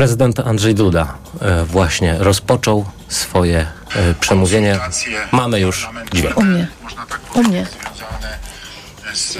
Prezydent 0.00 0.40
Andrzej 0.40 0.74
Duda 0.74 1.14
e, 1.40 1.64
właśnie 1.64 2.16
rozpoczął 2.18 2.84
swoje 3.08 3.66
e, 3.94 4.14
przemówienie. 4.14 4.78
Mamy 5.32 5.60
już 5.60 5.88
dźwięk. 6.12 6.36
U 6.36 6.42
mnie. 6.42 6.68
U 7.34 7.42
mnie. 7.42 7.66
Z, 9.14 9.38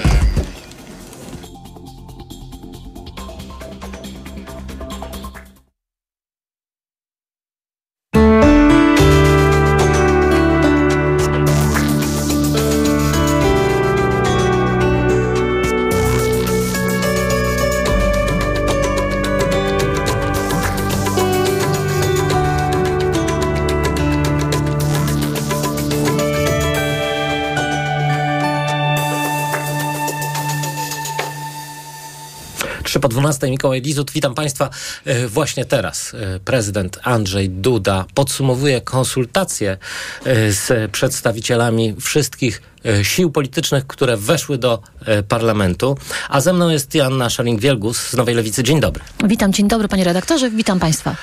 Mikołaj 33.51 33.81
Lizut. 33.81 34.11
Witam 34.11 34.35
Państwa. 34.35 34.69
E, 35.05 35.27
Właśnie 35.27 35.65
teraz 35.65 36.13
e, 36.13 36.39
prezydent 36.39 36.99
Andrzej 37.03 37.49
Duda 37.49 38.05
podsumowuje 38.13 38.81
konsultacje 38.81 39.77
e, 40.25 40.51
z 40.51 40.91
przedstawicielami 40.91 41.95
wszystkich 41.99 42.61
sił 43.03 43.31
politycznych, 43.31 43.87
które 43.87 44.17
weszły 44.17 44.57
do 44.57 44.81
parlamentu. 45.27 45.97
A 46.29 46.41
ze 46.41 46.53
mną 46.53 46.69
jest 46.69 46.95
Joanna 46.95 47.27
Szaling-Wielgus 47.27 47.93
z 47.93 48.13
Nowej 48.13 48.35
Lewicy. 48.35 48.63
Dzień 48.63 48.79
dobry. 48.79 49.03
Witam, 49.23 49.53
dzień 49.53 49.67
dobry 49.67 49.87
panie 49.87 50.03
redaktorze, 50.03 50.49
witam 50.49 50.79
państwa. 50.79 51.15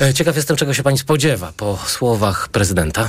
E, 0.00 0.14
Ciekaw 0.14 0.36
jestem, 0.36 0.56
czego 0.56 0.74
się 0.74 0.82
pani 0.82 0.98
spodziewa 0.98 1.52
po 1.56 1.78
słowach 1.86 2.48
prezydenta. 2.48 3.08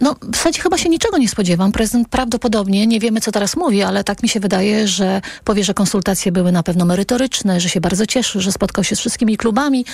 No, 0.00 0.16
w 0.32 0.36
zasadzie 0.36 0.62
chyba 0.62 0.78
się 0.78 0.88
niczego 0.88 1.18
nie 1.18 1.28
spodziewam. 1.28 1.72
Prezydent 1.72 2.08
prawdopodobnie, 2.08 2.86
nie 2.86 3.00
wiemy 3.00 3.20
co 3.20 3.32
teraz 3.32 3.56
mówi, 3.56 3.82
ale 3.82 4.04
tak 4.04 4.22
mi 4.22 4.28
się 4.28 4.40
wydaje, 4.40 4.88
że 4.88 5.20
powie, 5.44 5.64
że 5.64 5.74
konsultacje 5.74 6.32
były 6.32 6.52
na 6.52 6.62
pewno 6.62 6.84
merytoryczne, 6.84 7.60
że 7.60 7.68
się 7.68 7.80
bardzo 7.80 8.06
cieszy, 8.06 8.40
że 8.40 8.52
spotkał 8.52 8.84
się 8.84 8.96
z 8.96 8.98
wszystkimi 8.98 9.36
klubami 9.36 9.84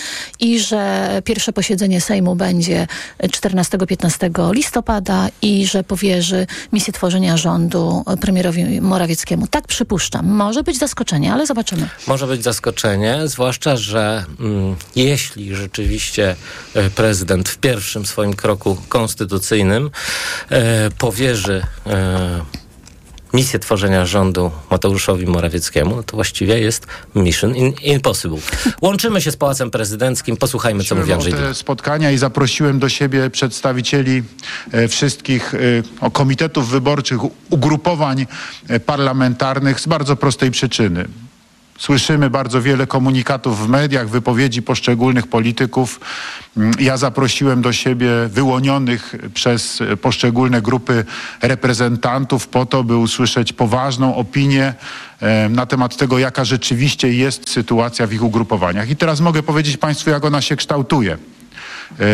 i 0.40 0.60
że 0.60 1.08
pierwsze 1.24 1.52
posiedzenie 1.52 2.00
Sejmu 2.00 2.36
będzie 2.36 2.86
14-15 3.22 4.54
listopada 4.54 5.28
i 5.42 5.66
że 5.66 5.84
powierzy 5.84 6.46
misję 6.72 6.92
tworzenia 6.92 7.36
rządu 7.36 8.04
premierowi 8.20 8.80
Morawieckiemu. 8.80 9.46
Tak 9.46 9.66
przypuszczam. 9.66 10.26
Może 10.26 10.62
być 10.62 10.78
zaskoczenie, 10.78 11.32
ale 11.32 11.46
zobaczymy. 11.46 11.88
Może 12.06 12.26
być 12.26 12.42
zaskoczenie, 12.42 13.18
zwłaszcza, 13.24 13.76
że 13.76 14.24
mm, 14.40 14.76
jeśli 14.96 15.54
rzeczywiście 15.54 16.23
e, 16.74 16.90
prezydent 16.90 17.48
w 17.48 17.58
pierwszym 17.58 18.06
swoim 18.06 18.34
kroku 18.34 18.78
konstytucyjnym 18.88 19.90
e, 20.50 20.90
powierzy 20.90 21.66
e, 21.86 22.44
misję 23.32 23.58
tworzenia 23.58 24.06
rządu 24.06 24.50
Mateuszowi 24.70 25.26
Morawieckiemu, 25.26 25.96
no 25.96 26.02
to 26.02 26.16
właściwie 26.16 26.58
jest 26.58 26.86
mission 27.14 27.56
in, 27.56 27.72
impossible. 27.82 28.38
Łączymy 28.82 29.20
się 29.20 29.30
z 29.30 29.36
Pałacem 29.36 29.70
Prezydenckim, 29.70 30.36
posłuchajmy, 30.36 30.84
co 30.84 30.94
mówi 30.94 31.12
Andrzej 31.12 31.32
Duda. 31.32 31.54
spotkania 31.54 32.10
i 32.10 32.18
zaprosiłem 32.18 32.78
do 32.78 32.88
siebie 32.88 33.30
przedstawicieli 33.30 34.22
wszystkich 34.88 35.54
komitetów 36.12 36.68
wyborczych, 36.68 37.18
ugrupowań 37.50 38.26
parlamentarnych 38.86 39.80
z 39.80 39.86
bardzo 39.86 40.16
prostej 40.16 40.50
przyczyny. 40.50 41.08
Słyszymy 41.78 42.30
bardzo 42.30 42.62
wiele 42.62 42.86
komunikatów 42.86 43.66
w 43.66 43.68
mediach, 43.68 44.08
wypowiedzi 44.08 44.62
poszczególnych 44.62 45.26
polityków. 45.26 46.00
Mm, 46.56 46.72
Ja 46.80 46.96
zaprosiłem 46.96 47.62
do 47.62 47.72
siebie 47.72 48.08
wyłonionych 48.28 49.14
przez 49.34 49.82
poszczególne 50.02 50.62
grupy 50.62 51.04
reprezentantów 51.42 52.48
po 52.48 52.66
to, 52.66 52.84
by 52.84 52.96
usłyszeć 52.96 53.52
poważną 53.52 54.16
opinię 54.16 54.74
na 55.50 55.66
temat 55.66 55.96
tego, 55.96 56.18
jaka 56.18 56.44
rzeczywiście 56.44 57.12
jest 57.12 57.50
sytuacja 57.50 58.06
w 58.06 58.12
ich 58.12 58.22
ugrupowaniach. 58.22 58.90
I 58.90 58.96
teraz 58.96 59.20
mogę 59.20 59.42
powiedzieć 59.42 59.76
Państwu, 59.76 60.10
jak 60.10 60.24
ona 60.24 60.40
się 60.40 60.56
kształtuje 60.56 61.12
e, 61.12 61.18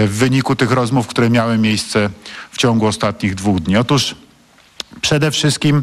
w 0.06 0.12
wyniku 0.12 0.56
tych 0.56 0.70
rozmów, 0.70 1.06
które 1.06 1.30
miały 1.30 1.58
miejsce 1.58 2.10
w 2.50 2.58
ciągu 2.58 2.86
ostatnich 2.86 3.34
dwóch 3.34 3.60
dni. 3.60 3.76
Otóż 3.76 4.14
Przede 5.00 5.30
wszystkim 5.30 5.82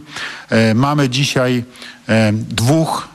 e, 0.49 0.73
mamy 0.73 1.09
dzisiaj 1.09 1.63
e, 2.09 2.33
dwóch 2.33 3.07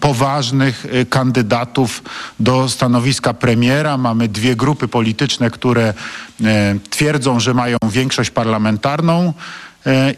poważnych 0.00 0.86
e, 0.86 1.06
kandydatów 1.06 2.02
do 2.40 2.68
stanowiska 2.68 3.34
premiera. 3.34 3.96
Mamy 3.96 4.28
dwie 4.28 4.56
grupy 4.56 4.88
polityczne, 4.88 5.50
które 5.50 5.94
twierdzą, 6.90 7.40
że 7.40 7.54
mają 7.54 7.78
większość 7.90 8.30
parlamentarną 8.30 9.32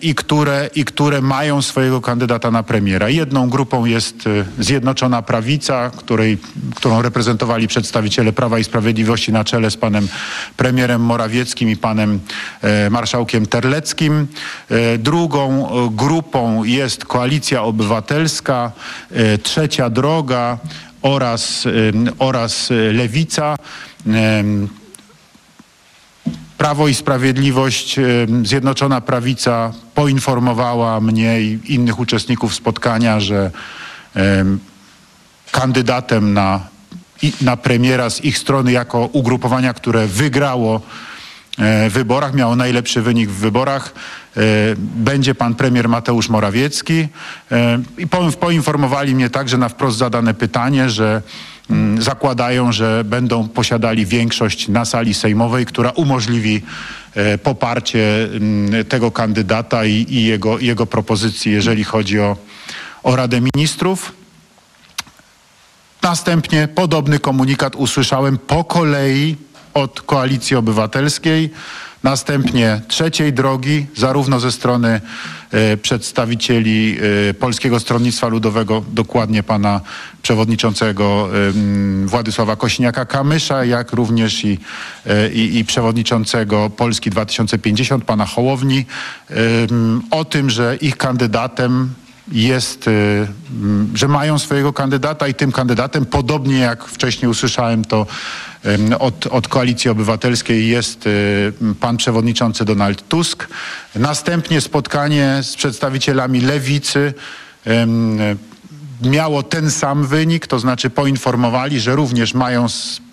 i 0.03 0.15
które, 0.15 0.71
i 0.75 0.85
które 0.85 1.21
mają 1.21 1.63
swojego 1.63 2.01
kandydata 2.01 2.51
na 2.51 2.63
premiera. 2.63 3.09
Jedną 3.09 3.49
grupą 3.49 3.85
jest 3.85 4.27
e, 4.27 4.45
Zjednoczona 4.59 5.23
Prawica, 5.23 5.91
której, 5.91 6.39
którą 6.75 7.03
reprezentowali 7.03 7.69
przedstawiciele 7.69 8.33
Prawa 8.33 8.59
i 8.59 8.65
Sprawiedliwości 8.65 9.33
na 9.33 9.45
czele 9.45 9.71
z 9.71 9.77
panem 9.77 10.09
premierem 10.57 11.01
Morawieckim 11.01 11.71
i 11.71 11.77
panem 11.77 12.21
e, 12.63 12.91
marszałkiem 12.91 13.47
Terleckim. 13.47 14.27
E, 14.71 14.99
drugą 14.99 15.69
grupą 15.91 16.65
jest 16.65 17.05
Koalicja 17.05 17.63
Obywatelska, 17.63 18.73
Trzecia 19.43 19.91
Droga 19.91 20.59
oraz, 21.03 21.65
oraz 22.19 22.69
Lewica. 22.93 23.57
Prawo 26.59 26.89
i 26.89 26.95
Sprawiedliwość, 26.95 28.01
Zjednoczona 28.43 29.01
Prawica 29.01 29.73
poinformowała 29.95 31.01
mnie 31.01 31.41
i 31.41 31.59
innych 31.65 31.99
uczestników 31.99 32.55
spotkania, 32.55 33.21
że 33.21 33.51
em, 34.15 34.59
kandydatem 35.51 36.35
na, 36.35 36.61
na 37.41 37.57
premiera 37.57 38.11
z 38.11 38.25
ich 38.25 38.39
strony 38.39 38.73
jako 38.73 39.07
ugrupowania, 39.13 39.75
które 39.75 40.07
wygrało 40.07 40.81
e, 41.59 41.91
wyborach, 41.91 42.35
miało 42.35 42.57
najlepszy 42.57 43.03
wynik 43.03 43.31
w 43.31 43.41
wyborach, 43.41 43.95
e, 44.37 44.41
będzie 44.79 45.35
pan 45.35 45.55
premier 45.55 45.89
Mateusz 45.89 46.29
Morawiecki. 46.29 47.09
E, 47.53 47.79
I 47.99 48.07
po, 48.07 48.31
poinformowali 48.41 49.15
mnie 49.15 49.31
także 49.31 49.59
na 49.59 49.69
wprost 49.69 49.99
zadane 49.99 50.35
pytanie, 50.35 50.91
że 50.91 51.23
zakładają, 51.99 52.73
że 52.73 53.05
będą 53.05 53.49
posiadali 53.49 54.07
większość 54.07 54.69
na 54.69 54.85
sali 54.85 55.15
sejmowej, 55.15 55.67
która 55.67 55.91
umożliwi 55.91 56.63
e, 57.15 57.39
poparcie 57.39 58.25
mm, 58.25 58.85
tego 58.85 59.11
kandydata 59.11 59.85
i, 59.85 60.07
i 60.09 60.25
jego, 60.25 60.59
jego 60.59 60.87
propozycji, 60.87 61.53
jeżeli 61.53 61.85
chodzi 61.85 62.21
o, 62.21 62.37
o 63.03 63.17
Radę 63.17 63.41
Ministrów. 63.55 64.13
Następnie 66.03 66.69
podobny 66.69 67.19
komunikat 67.19 67.77
usłyszałem 67.77 68.39
po 68.39 68.65
kolei 68.65 69.37
od 69.75 70.03
Koalicji 70.03 70.57
Obywatelskiej, 70.57 71.51
następnie 72.03 72.81
trzeciej 72.89 73.33
drogi, 73.33 73.87
zarówno 73.97 74.41
ze 74.41 74.53
strony 74.53 75.01
e, 75.51 75.77
przedstawicieli 75.77 76.99
e, 77.31 77.35
Polskiego 77.35 77.81
Stronnictwa 77.81 78.29
Ludowego, 78.29 78.85
dokładnie 78.93 79.43
pana 79.43 79.81
przewodniczącego 80.23 81.29
Władysława 82.05 82.55
Kośniaka-Kamysza, 82.55 83.63
jak 83.63 83.93
również 83.93 84.45
i, 84.45 84.59
e, 85.07 85.33
i, 85.33 85.59
i 85.59 85.65
przewodniczącego 85.65 86.71
Polski 86.71 87.11
2050, 87.11 88.05
pana 88.05 88.27
Hołowni, 88.27 88.87
o 90.11 90.25
tym, 90.25 90.51
że 90.51 90.77
ich 90.77 90.97
kandydatem 90.97 91.95
jest, 92.33 92.91
że 93.95 94.09
mają 94.09 94.39
swojego 94.39 94.73
kandydata 94.73 95.29
i 95.29 95.35
tym 95.35 95.53
kandydatem, 95.53 96.07
podobnie 96.07 96.59
jak 96.59 96.85
wcześniej 96.85 97.31
usłyszałem 97.31 97.85
to 97.85 98.07
od, 98.99 99.27
od 99.27 99.49
Koalicji 99.49 99.91
Obywatelskiej, 99.91 100.69
jest 100.69 101.07
y, 101.07 101.53
pan 101.81 101.97
przewodniczący 101.97 102.65
Donald 102.65 103.09
Tusk. 103.09 103.49
Następnie 103.95 104.61
spotkanie 104.61 105.39
z 105.43 105.57
przedstawicielami 105.57 106.41
lewicy. 106.41 107.15
Miało 109.03 109.43
ten 109.43 109.71
sam 109.71 110.07
wynik, 110.07 110.47
to 110.47 110.59
znaczy 110.59 110.91
poinformowali, 110.91 111.81
że 111.81 111.97
również 111.97 112.35
mają 112.35 112.67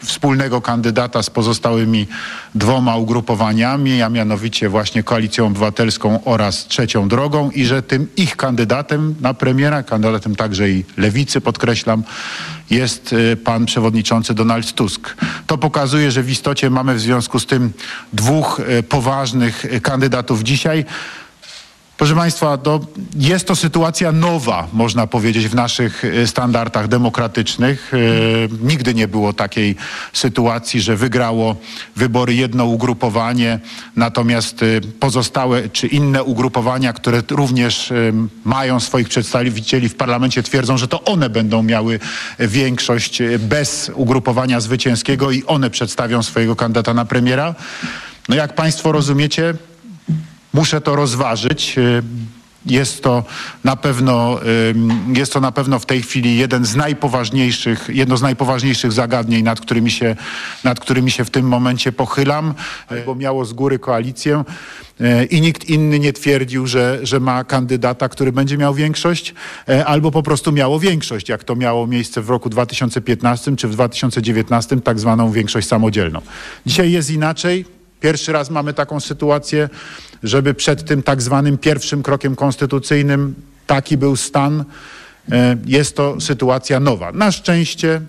wspólnego 0.04 0.62
kandydata 0.62 1.24
z 1.24 1.30
pozostałymi 1.30 2.08
dwoma 2.56 2.96
ugrupowaniami, 2.96 4.02
a 4.02 4.10
mianowicie 4.10 4.70
właśnie 4.70 5.04
Koalicją 5.04 5.48
Obywatelską 5.48 6.24
oraz 6.24 6.68
Trzecią 6.68 7.08
Drogą 7.08 7.52
i 7.52 7.66
że 7.66 7.82
tym 7.82 8.08
ich 8.18 8.36
kandydatem 8.36 9.16
na 9.22 9.34
premiera, 9.34 9.84
kandydatem 9.84 10.36
także 10.36 10.70
i 10.70 10.86
lewicy, 10.98 11.42
podkreślam, 11.42 12.04
jest 12.69 13.13
y, 13.13 13.36
pan 13.36 13.65
przewodniczący 13.65 14.33
Donald 14.33 14.74
Tusk. 14.74 15.15
To 15.48 15.57
pokazuje, 15.57 16.12
że 16.12 16.24
w 16.24 16.30
istocie 16.30 16.69
mamy 16.69 16.95
w 16.95 17.00
związku 17.00 17.39
z 17.39 17.45
tym 17.45 17.74
dwóch 18.13 18.62
y, 18.80 18.83
poważnych 18.83 19.65
y, 19.65 19.81
kandydatów 19.81 20.44
dzisiaj. 20.44 20.86
Proszę 22.04 22.16
Państwa, 22.16 22.58
to 22.58 22.80
jest 23.16 23.48
to 23.48 23.56
sytuacja 23.56 24.12
nowa, 24.12 24.68
można 24.74 25.08
powiedzieć, 25.08 25.48
w 25.48 25.56
naszych 25.56 26.06
e, 26.06 26.28
standardach 26.28 26.88
demokratycznych. 26.88 27.92
E, 27.94 27.98
nigdy 28.62 28.94
nie 28.94 29.08
było 29.08 29.34
takiej 29.34 29.76
sytuacji, 30.14 30.82
że 30.82 30.96
wygrało 30.96 31.56
wybory 31.96 32.34
jedno 32.34 32.66
ugrupowanie, 32.66 33.60
natomiast 33.96 34.64
e, 34.64 34.66
pozostałe 35.00 35.70
czy 35.70 35.88
inne 35.88 36.24
ugrupowania, 36.24 36.94
które 36.94 37.24
również 37.32 37.94
mają 38.46 38.80
swoich 38.80 39.10
przedstawicieli 39.10 39.90
w 39.90 39.96
parlamencie, 39.96 40.44
twierdzą, 40.44 40.78
że 40.78 40.88
to 40.88 41.04
one 41.04 41.30
będą 41.30 41.64
miały 41.64 42.00
większość 42.40 43.22
bez 43.40 43.92
ugrupowania 43.96 44.60
zwycięskiego 44.60 45.32
i 45.32 45.44
one 45.44 45.70
przedstawią 45.70 46.24
swojego 46.24 46.56
kandydata 46.56 46.94
na 46.94 47.06
premiera. 47.06 47.56
No 48.30 48.36
jak 48.36 48.56
Państwo 48.56 48.92
rozumiecie, 48.92 49.54
Muszę 50.54 50.82
to 50.82 50.96
rozważyć. 50.96 51.78
Y, 51.78 52.04
jest 52.66 53.04
to 53.04 53.24
na 53.64 53.76
pewno, 53.76 54.40
jest 55.16 55.34
to 55.34 55.40
na 55.40 55.52
pewno 55.52 55.80
w 55.80 55.86
tej 55.86 56.02
chwili 56.02 56.38
jeden 56.38 56.66
z 56.66 56.76
najpoważniejszych, 56.76 57.90
jedno 57.94 58.18
z 58.18 58.22
najpoważniejszych 58.22 58.92
zagadnień, 58.92 59.44
nad 59.44 59.62
którymi 59.62 59.92
się, 59.92 60.16
nad 60.64 60.80
którymi 60.80 61.12
się 61.12 61.26
w 61.26 61.30
tym 61.30 61.48
momencie 61.48 61.92
pochylam, 61.92 62.54
bo 63.06 63.16
miało 63.16 63.46
z 63.46 63.54
góry 63.54 63.80
koalicję 63.80 64.44
y, 65.02 65.26
i 65.26 65.42
nikt 65.42 65.70
inny 65.70 66.00
nie 66.00 66.14
twierdził, 66.14 66.68
że, 66.68 67.00
że 67.04 67.20
ma 67.20 67.44
kandydata, 67.44 68.10
który 68.10 68.32
będzie 68.32 68.58
miał 68.58 68.74
większość, 68.74 69.34
y, 69.70 69.86
albo 69.86 70.12
po 70.12 70.24
prostu 70.24 70.52
miało 70.52 70.80
większość, 70.80 71.30
jak 71.30 71.44
to 71.44 71.56
miało 71.56 71.88
miejsce 71.88 72.22
w 72.22 72.30
roku 72.30 72.50
2015 72.50 73.56
czy 73.56 73.68
w 73.68 73.72
2019, 73.72 74.82
tak 74.82 75.00
zwaną 75.00 75.32
większość 75.32 75.68
samodzielną. 75.68 76.22
Dzisiaj 76.66 76.92
jest 76.92 77.12
inaczej. 77.12 77.82
Pierwszy 78.04 78.32
raz 78.32 78.50
mamy 78.50 78.74
taką 78.74 79.00
sytuację 79.00 79.70
żeby 80.24 80.54
przed 80.54 80.86
tym 80.86 81.04
tak 81.04 81.22
zwanym 81.22 81.58
pierwszym 81.58 82.04
krokiem 82.04 82.36
konstytucyjnym 82.36 83.36
taki 83.68 83.98
był 83.98 84.16
stan. 84.16 84.64
E, 85.32 85.58
jest 85.66 85.96
to 85.96 86.22
sytuacja 86.22 86.80
nowa. 86.80 87.12
Na 87.12 87.32
szczęście 87.32 88.02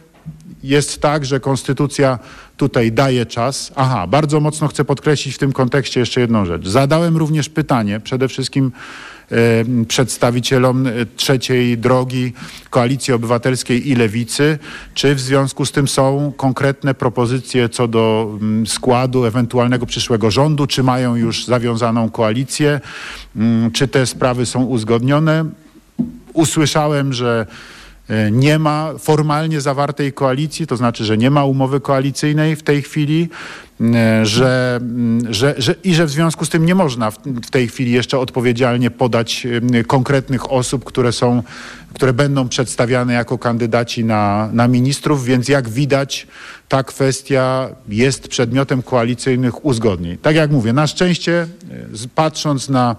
jest 0.62 1.00
tak, 1.00 1.24
że 1.24 1.40
konstytucja 1.40 2.18
tutaj 2.56 2.92
daje 2.92 3.26
czas. 3.26 3.72
Aha, 3.76 4.06
bardzo 4.06 4.40
mocno 4.40 4.68
chcę 4.68 4.84
podkreślić 4.84 5.34
w 5.34 5.38
tym 5.38 5.52
kontekście 5.52 6.00
jeszcze 6.00 6.20
jedną 6.20 6.44
rzecz. 6.44 6.68
Zadałem 6.68 7.16
również 7.16 7.48
pytanie 7.48 8.00
przede 8.00 8.28
wszystkim 8.28 8.72
przedstawicielom 9.88 10.86
e, 10.86 10.90
trzeciej 11.16 11.78
drogi 11.78 12.32
Koalicji 12.70 13.14
Obywatelskiej 13.14 13.88
i 13.88 13.94
Lewicy, 13.94 14.58
czy 14.94 15.14
w 15.14 15.20
związku 15.20 15.66
z 15.66 15.72
tym 15.72 15.88
są 15.88 16.32
konkretne 16.36 16.94
propozycje 16.94 17.68
co 17.68 17.88
do 17.88 18.30
mm, 18.40 18.66
składu 18.66 19.24
ewentualnego 19.24 19.86
przyszłego 19.86 20.30
rządu, 20.30 20.66
czy 20.66 20.82
mają 20.82 21.16
już 21.16 21.44
zawiązaną 21.44 22.10
koalicję, 22.10 22.80
mm, 23.36 23.70
czy 23.70 23.88
te 23.88 24.06
sprawy 24.06 24.46
są 24.46 24.64
uzgodnione. 24.64 25.44
Usłyszałem, 26.32 27.12
że 27.12 27.46
nie 28.32 28.58
ma 28.58 28.92
formalnie 28.98 29.60
zawartej 29.60 30.12
koalicji, 30.12 30.66
to 30.66 30.76
znaczy, 30.76 31.04
że 31.04 31.18
nie 31.18 31.30
ma 31.30 31.44
umowy 31.44 31.80
koalicyjnej 31.80 32.56
w 32.56 32.62
tej 32.62 32.82
chwili. 32.82 33.28
E, 33.80 34.26
że, 34.26 34.80
że, 35.30 35.54
że, 35.58 35.74
i 35.84 35.94
że 35.94 36.06
w 36.06 36.10
związku 36.10 36.44
z 36.44 36.48
tym 36.48 36.66
nie 36.66 36.74
można 36.74 37.10
w, 37.10 37.18
w, 37.18 37.50
tej 37.50 37.68
chwili 37.68 37.92
jeszcze 37.92 38.18
odpowiedzialnie 38.18 38.90
podać 38.90 39.46
e, 39.74 39.84
konkretnych 39.84 40.52
osób, 40.52 40.84
które 40.84 41.12
są, 41.12 41.42
które 41.94 42.12
będą 42.12 42.48
przedstawiane 42.48 43.12
jako 43.12 43.38
kandydaci 43.38 44.04
na, 44.04 44.50
na 44.52 44.68
ministrów, 44.68 45.24
więc 45.24 45.48
jak 45.48 45.68
widać 45.68 46.26
ta 46.68 46.82
kwestia 46.82 47.68
jest 47.88 48.28
przedmiotem 48.28 48.82
koalicyjnych 48.82 49.64
uzgodnień. 49.64 50.18
Tak 50.18 50.36
jak 50.36 50.50
mówię, 50.50 50.72
na 50.72 50.86
szczęście 50.86 51.32
e, 51.32 51.46
patrząc 52.14 52.68
na 52.68 52.96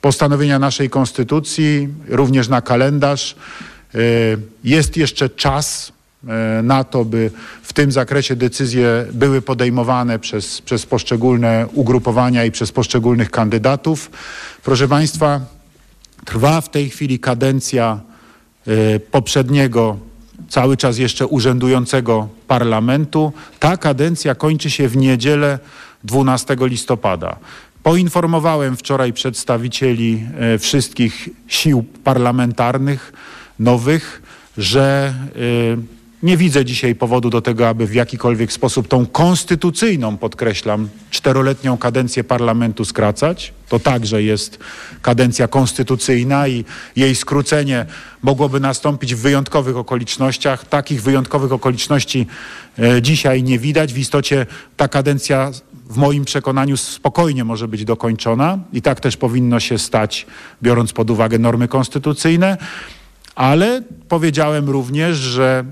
postanowienia 0.00 0.58
naszej 0.58 0.90
konstytucji, 0.90 1.88
również 2.08 2.48
na 2.48 2.62
kalendarz, 2.62 3.36
jest 4.64 4.96
jeszcze 4.96 5.28
czas 5.28 5.92
E, 6.28 6.62
na 6.62 6.84
to, 6.84 7.04
by 7.04 7.30
w 7.62 7.72
tym 7.72 7.92
zakresie 7.92 8.36
decyzje 8.36 9.06
były 9.12 9.42
podejmowane 9.42 10.18
przez, 10.18 10.62
przez 10.62 10.86
poszczególne 10.86 11.66
ugrupowania 11.74 12.44
i 12.44 12.50
przez 12.50 12.72
poszczególnych 12.72 13.30
kandydatów. 13.30 14.10
Proszę 14.62 14.88
Państwa, 14.88 15.40
trwa 16.24 16.60
w 16.60 16.70
tej 16.70 16.90
chwili 16.90 17.18
kadencja 17.18 18.00
e, 18.66 19.00
poprzedniego, 19.00 19.96
cały 20.48 20.76
czas 20.76 20.98
jeszcze 20.98 21.26
urzędującego 21.26 22.28
parlamentu. 22.48 23.32
Ta 23.58 23.76
kadencja 23.76 24.34
kończy 24.34 24.70
się 24.70 24.88
w 24.88 24.96
niedzielę 24.96 25.58
12 26.04 26.56
listopada. 26.60 27.36
Poinformowałem 27.82 28.76
wczoraj 28.76 29.12
przedstawicieli 29.12 30.26
e, 30.54 30.58
wszystkich 30.58 31.28
sił 31.46 31.84
parlamentarnych 32.04 33.12
nowych, 33.58 34.22
że 34.58 35.14
nie 36.22 36.36
widzę 36.36 36.64
dzisiaj 36.64 36.94
powodu 36.94 37.30
do 37.30 37.42
tego, 37.42 37.68
aby 37.68 37.86
w 37.86 37.94
jakikolwiek 37.94 38.52
sposób 38.52 38.88
tą 38.88 39.06
konstytucyjną, 39.06 40.16
podkreślam, 40.16 40.88
czteroletnią 41.10 41.78
kadencję 41.78 42.24
parlamentu 42.24 42.84
skracać. 42.84 43.52
To 43.68 43.78
także 43.78 44.22
jest 44.22 44.58
kadencja 45.02 45.48
konstytucyjna 45.48 46.48
i 46.48 46.64
jej 46.96 47.14
skrócenie 47.14 47.86
mogłoby 48.22 48.60
nastąpić 48.60 49.14
w 49.14 49.18
wyjątkowych 49.18 49.76
okolicznościach. 49.76 50.64
Takich 50.64 51.02
wyjątkowych 51.02 51.52
okoliczności 51.52 52.26
e, 52.78 53.02
dzisiaj 53.02 53.42
nie 53.42 53.58
widać. 53.58 53.92
W 53.92 53.98
istocie 53.98 54.46
ta 54.76 54.88
kadencja 54.88 55.50
w 55.90 55.96
moim 55.96 56.24
przekonaniu 56.24 56.76
spokojnie 56.76 57.44
może 57.44 57.68
być 57.68 57.84
dokończona 57.84 58.58
i 58.72 58.82
tak 58.82 59.00
też 59.00 59.16
powinno 59.16 59.60
się 59.60 59.78
stać, 59.78 60.26
biorąc 60.62 60.92
pod 60.92 61.10
uwagę 61.10 61.38
normy 61.38 61.68
konstytucyjne. 61.68 62.56
Ale 63.36 63.82
powiedziałem 64.08 64.70
również, 64.70 65.16
że 65.16 65.64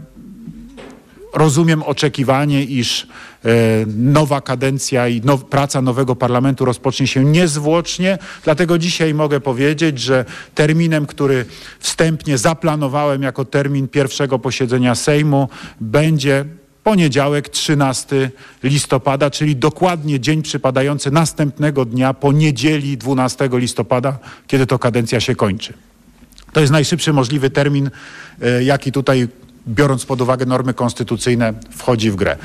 rozumiem 1.34 1.82
oczekiwanie, 1.82 2.64
iż 2.64 3.06
e, 3.44 3.48
nowa 3.96 4.40
kadencja 4.40 5.08
i 5.08 5.20
now, 5.20 5.44
praca 5.44 5.82
nowego 5.82 6.16
parlamentu 6.16 6.64
rozpocznie 6.64 7.06
się 7.06 7.24
niezwłocznie. 7.24 8.18
Dlatego 8.44 8.78
dzisiaj 8.78 9.14
mogę 9.14 9.40
powiedzieć, 9.40 9.98
że 9.98 10.24
terminem, 10.54 11.06
który 11.06 11.44
wstępnie 11.78 12.38
zaplanowałem 12.38 13.22
jako 13.22 13.44
termin 13.44 13.88
pierwszego 13.88 14.38
posiedzenia 14.38 14.94
Sejmu, 14.94 15.48
będzie 15.80 16.44
poniedziałek 16.82 17.48
13 17.48 18.30
listopada, 18.62 19.30
czyli 19.30 19.56
dokładnie 19.56 20.20
dzień 20.20 20.42
przypadający 20.42 21.10
następnego 21.10 21.84
dnia 21.84 22.14
po 22.14 22.32
niedzieli 22.32 22.96
12 22.98 23.48
listopada, 23.52 24.18
kiedy 24.46 24.66
to 24.66 24.78
kadencja 24.78 25.20
się 25.20 25.34
kończy. 25.34 25.72
To 26.54 26.60
jest 26.60 26.72
najszybszy 26.72 27.12
możliwy 27.12 27.50
termin, 27.50 27.90
e, 28.42 28.64
jaki 28.64 28.92
tutaj 28.92 29.28
biorąc 29.68 30.04
pod 30.04 30.20
uwagę 30.20 30.46
normy 30.46 30.74
konstytucyjne, 30.74 31.54
wchodzi 31.70 32.10
w 32.10 32.16
grę. 32.16 32.36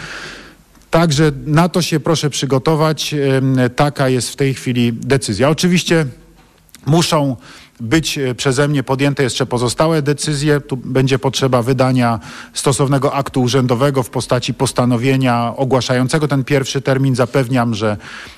Także 0.91 1.31
na 1.45 1.69
to 1.69 1.81
się 1.81 1.99
proszę 1.99 2.29
przygotować. 2.29 3.15
Taka 3.75 4.09
jest 4.09 4.29
w 4.29 4.35
tej 4.35 4.53
chwili 4.53 4.93
decyzja. 4.93 5.49
Oczywiście 5.49 6.05
muszą 6.85 7.35
być 7.79 8.17
e, 8.17 8.35
przeze 8.35 8.67
mnie 8.67 8.83
podjęte 8.83 9.23
jeszcze 9.23 9.45
pozostałe 9.45 10.01
decyzje. 10.01 10.61
Tu 10.61 10.77
będzie 10.77 11.19
potrzeba 11.19 11.63
wydania 11.63 12.19
stosownego 12.53 13.13
aktu 13.13 13.41
urzędowego 13.41 14.03
w 14.03 14.09
postaci 14.09 14.53
postanowienia 14.53 15.53
ogłaszającego 15.57 16.27
ten 16.27 16.43
pierwszy 16.43 16.81
termin. 16.81 17.15
Zapewniam, 17.15 17.75
że, 17.75 17.97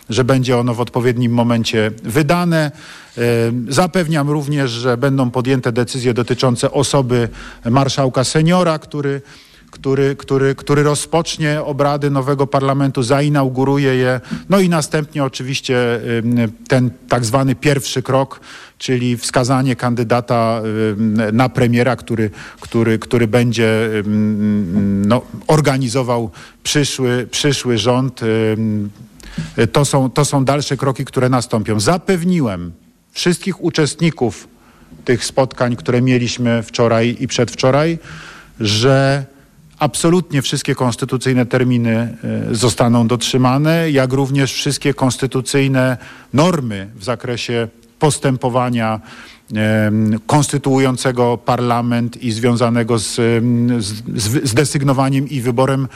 że 0.09 0.23
będzie 0.23 0.57
ono 0.57 0.73
w 0.73 0.79
odpowiednim 0.79 1.31
momencie 1.31 1.91
wydane. 2.03 2.71
E, 3.17 3.21
zapewniam 3.67 4.29
również, 4.29 4.71
że 4.71 4.97
będą 4.97 5.31
podjęte 5.31 5.71
decyzje 5.71 6.13
dotyczące 6.13 6.71
osoby 6.71 7.29
marszałka 7.65 8.23
seniora, 8.23 8.79
który 8.79 9.21
który, 9.71 10.15
który, 10.15 10.55
który 10.55 10.83
rozpocznie 10.83 11.61
obrady 11.61 12.09
nowego 12.09 12.47
parlamentu, 12.47 13.03
zainauguruje 13.03 13.95
je, 13.95 14.21
no 14.49 14.59
i 14.59 14.69
następnie 14.69 15.23
oczywiście 15.23 15.99
ten 16.67 16.91
tak 17.09 17.25
zwany 17.25 17.55
pierwszy 17.55 18.03
krok, 18.03 18.39
czyli 18.77 19.17
wskazanie 19.17 19.75
kandydata 19.75 20.61
na 21.33 21.49
premiera, 21.49 21.95
który, 21.95 22.29
który, 22.61 22.99
który 22.99 23.27
będzie 23.27 23.89
no, 25.05 25.21
organizował 25.47 26.31
przyszły, 26.63 27.27
przyszły 27.31 27.77
rząd. 27.77 28.21
To 29.71 29.85
są, 29.85 30.09
to 30.09 30.25
są 30.25 30.45
dalsze 30.45 30.77
kroki, 30.77 31.05
które 31.05 31.29
nastąpią. 31.29 31.79
Zapewniłem 31.79 32.71
wszystkich 33.11 33.63
uczestników 33.63 34.47
tych 35.05 35.25
spotkań, 35.25 35.75
które 35.75 36.01
mieliśmy 36.01 36.63
wczoraj 36.63 37.17
i 37.19 37.27
przedwczoraj, 37.27 37.99
że 38.59 39.25
absolutnie 39.81 40.41
wszystkie 40.41 40.75
konstytucyjne 40.75 41.45
terminy 41.45 42.17
e, 42.51 42.55
zostaną 42.55 43.07
dotrzymane, 43.07 43.91
jak 43.91 44.13
również 44.13 44.53
wszystkie 44.53 44.93
konstytucyjne 44.93 45.97
normy 46.33 46.89
w 46.95 47.03
zakresie 47.03 47.67
postępowania 47.99 48.99
konstytuującego 50.27 51.37
parlament 51.37 52.23
i 52.23 52.31
związanego 52.31 52.99
z, 52.99 53.15
z, 53.79 54.49
z 54.49 54.53
desygnowaniem 54.53 55.29
i 55.29 55.41
wyborem 55.41 55.87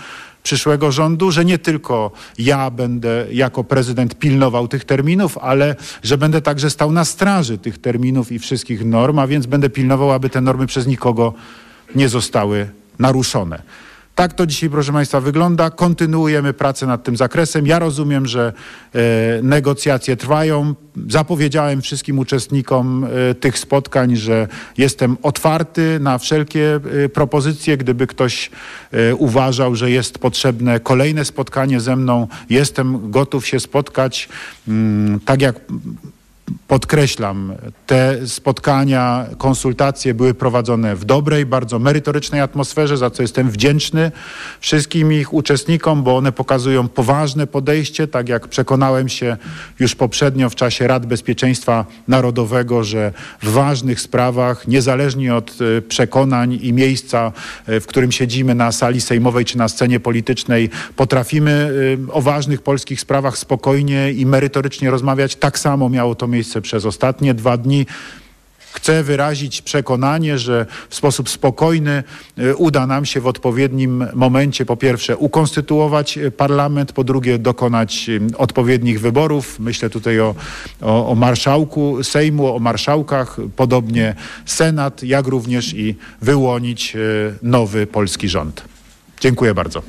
przyszłego 0.43 0.91
rządu, 0.91 1.31
że 1.31 1.45
nie 1.45 1.57
tylko 1.57 2.11
ja 2.37 2.71
będę 2.71 3.25
jako 3.31 3.63
prezydent 3.63 4.15
pilnował 4.15 4.67
tych 4.67 4.85
terminów, 4.85 5.37
ale 5.37 5.75
że 6.03 6.17
będę 6.17 6.41
także 6.41 6.69
stał 6.69 6.91
na 6.91 7.05
straży 7.05 7.57
tych 7.57 7.77
terminów 7.77 8.31
i 8.31 8.39
wszystkich 8.39 8.85
norm, 8.85 9.19
a 9.19 9.27
więc 9.27 9.45
będę 9.45 9.69
pilnował, 9.69 10.11
aby 10.11 10.29
te 10.29 10.41
normy 10.41 10.67
przez 10.67 10.87
nikogo 10.87 11.33
nie 11.95 12.09
zostały 12.09 12.69
naruszone. 12.99 13.61
Tak 14.15 14.33
to 14.33 14.45
dzisiaj, 14.45 14.69
proszę 14.69 14.93
Państwa, 14.93 15.21
wygląda. 15.21 15.69
Kontynuujemy 15.69 16.53
pracę 16.53 16.87
nad 16.87 17.03
tym 17.03 17.17
zakresem. 17.17 17.67
Ja 17.67 17.79
rozumiem, 17.79 18.27
że 18.27 18.53
e, 18.93 18.99
negocjacje 19.43 20.17
trwają. 20.17 20.75
Zapowiedziałem 21.09 21.81
wszystkim 21.81 22.19
uczestnikom 22.19 23.07
e, 23.29 23.35
tych 23.35 23.59
spotkań, 23.59 24.15
że 24.15 24.47
jestem 24.77 25.17
otwarty 25.23 25.97
na 26.01 26.17
wszelkie 26.17 26.79
e, 27.05 27.09
propozycje. 27.09 27.77
Gdyby 27.77 28.07
ktoś 28.07 28.51
uważał, 29.17 29.75
że 29.75 29.91
jest 29.91 30.19
potrzebne 30.19 30.79
kolejne 30.79 31.25
spotkanie 31.25 31.79
ze 31.79 31.95
mną, 31.95 32.27
jestem 32.49 33.11
gotów 33.11 33.47
się 33.47 33.59
spotkać. 33.59 34.29
Mm, 34.67 35.19
tak 35.19 35.41
jak 35.41 35.55
Podkreślam, 36.67 37.53
te 37.85 38.27
spotkania, 38.27 39.25
konsultacje 39.37 40.13
były 40.13 40.33
prowadzone 40.33 40.95
w 40.95 41.05
dobrej, 41.05 41.45
bardzo 41.45 41.79
merytorycznej 41.79 42.41
atmosferze, 42.41 42.97
za 42.97 43.09
co 43.09 43.21
jestem 43.21 43.51
wdzięczny 43.51 44.11
wszystkim 44.59 45.13
ich 45.13 45.33
uczestnikom, 45.33 46.03
bo 46.03 46.17
one 46.17 46.31
pokazują 46.31 46.87
poważne 46.87 47.47
podejście, 47.47 48.07
tak 48.07 48.29
jak 48.29 48.47
przekonałem 48.47 49.09
się 49.09 49.37
już 49.79 49.95
poprzednio 49.95 50.49
w 50.49 50.55
czasie 50.55 50.87
Rad 50.87 51.05
Bezpieczeństwa 51.05 51.85
Narodowego, 52.07 52.83
że 52.83 53.13
w 53.41 53.49
ważnych 53.51 54.01
sprawach, 54.01 54.67
niezależnie 54.67 55.35
od 55.35 55.57
e, 55.77 55.81
przekonań 55.81 56.59
i 56.61 56.73
miejsca, 56.73 57.31
e, 57.65 57.79
w 57.79 57.87
którym 57.87 58.11
siedzimy 58.11 58.55
na 58.55 58.71
sali 58.71 59.01
sejmowej 59.01 59.45
czy 59.45 59.57
na 59.57 59.67
scenie 59.67 59.99
politycznej, 59.99 60.69
potrafimy 60.95 61.71
e, 62.09 62.13
o 62.13 62.21
ważnych 62.21 62.61
polskich 62.61 63.01
sprawach 63.01 63.37
spokojnie 63.37 64.11
i 64.11 64.25
merytorycznie 64.25 64.91
rozmawiać. 64.91 65.35
Tak 65.35 65.59
samo 65.59 65.89
miało 65.89 66.15
to 66.15 66.27
miejsce 66.27 66.54
przez 66.61 66.85
ostatnie 66.85 67.33
dwa 67.33 67.57
dni. 67.57 67.85
Chcę 68.75 69.03
wyrazić 69.03 69.61
przekonanie, 69.61 70.37
że 70.37 70.65
w 70.89 70.95
sposób 70.95 71.29
spokojny 71.29 72.03
e, 72.37 72.55
uda 72.55 72.87
nam 72.87 73.05
się 73.05 73.21
w 73.21 73.27
odpowiednim 73.27 74.05
momencie 74.13 74.65
po 74.65 74.77
pierwsze 74.77 75.17
ukonstytuować 75.17 76.17
e, 76.17 76.31
parlament, 76.31 76.91
po 76.91 77.03
drugie 77.03 77.39
dokonać 77.39 78.09
e, 78.09 78.37
odpowiednich 78.37 79.01
wyborów. 79.01 79.59
Myślę 79.59 79.89
tutaj 79.89 80.19
o, 80.19 80.35
o, 80.81 81.09
o 81.09 81.15
marszałku 81.15 82.03
Sejmu, 82.03 82.55
o 82.55 82.59
marszałkach, 82.59 83.37
podobnie 83.55 84.15
Senat, 84.45 85.03
jak 85.03 85.27
również 85.27 85.73
i 85.73 85.95
wyłonić 86.21 86.97
nowy 87.41 87.87
polski 87.87 88.29
rząd. 88.29 88.61
Dziękuję 89.19 89.53
bardzo. 89.53 89.81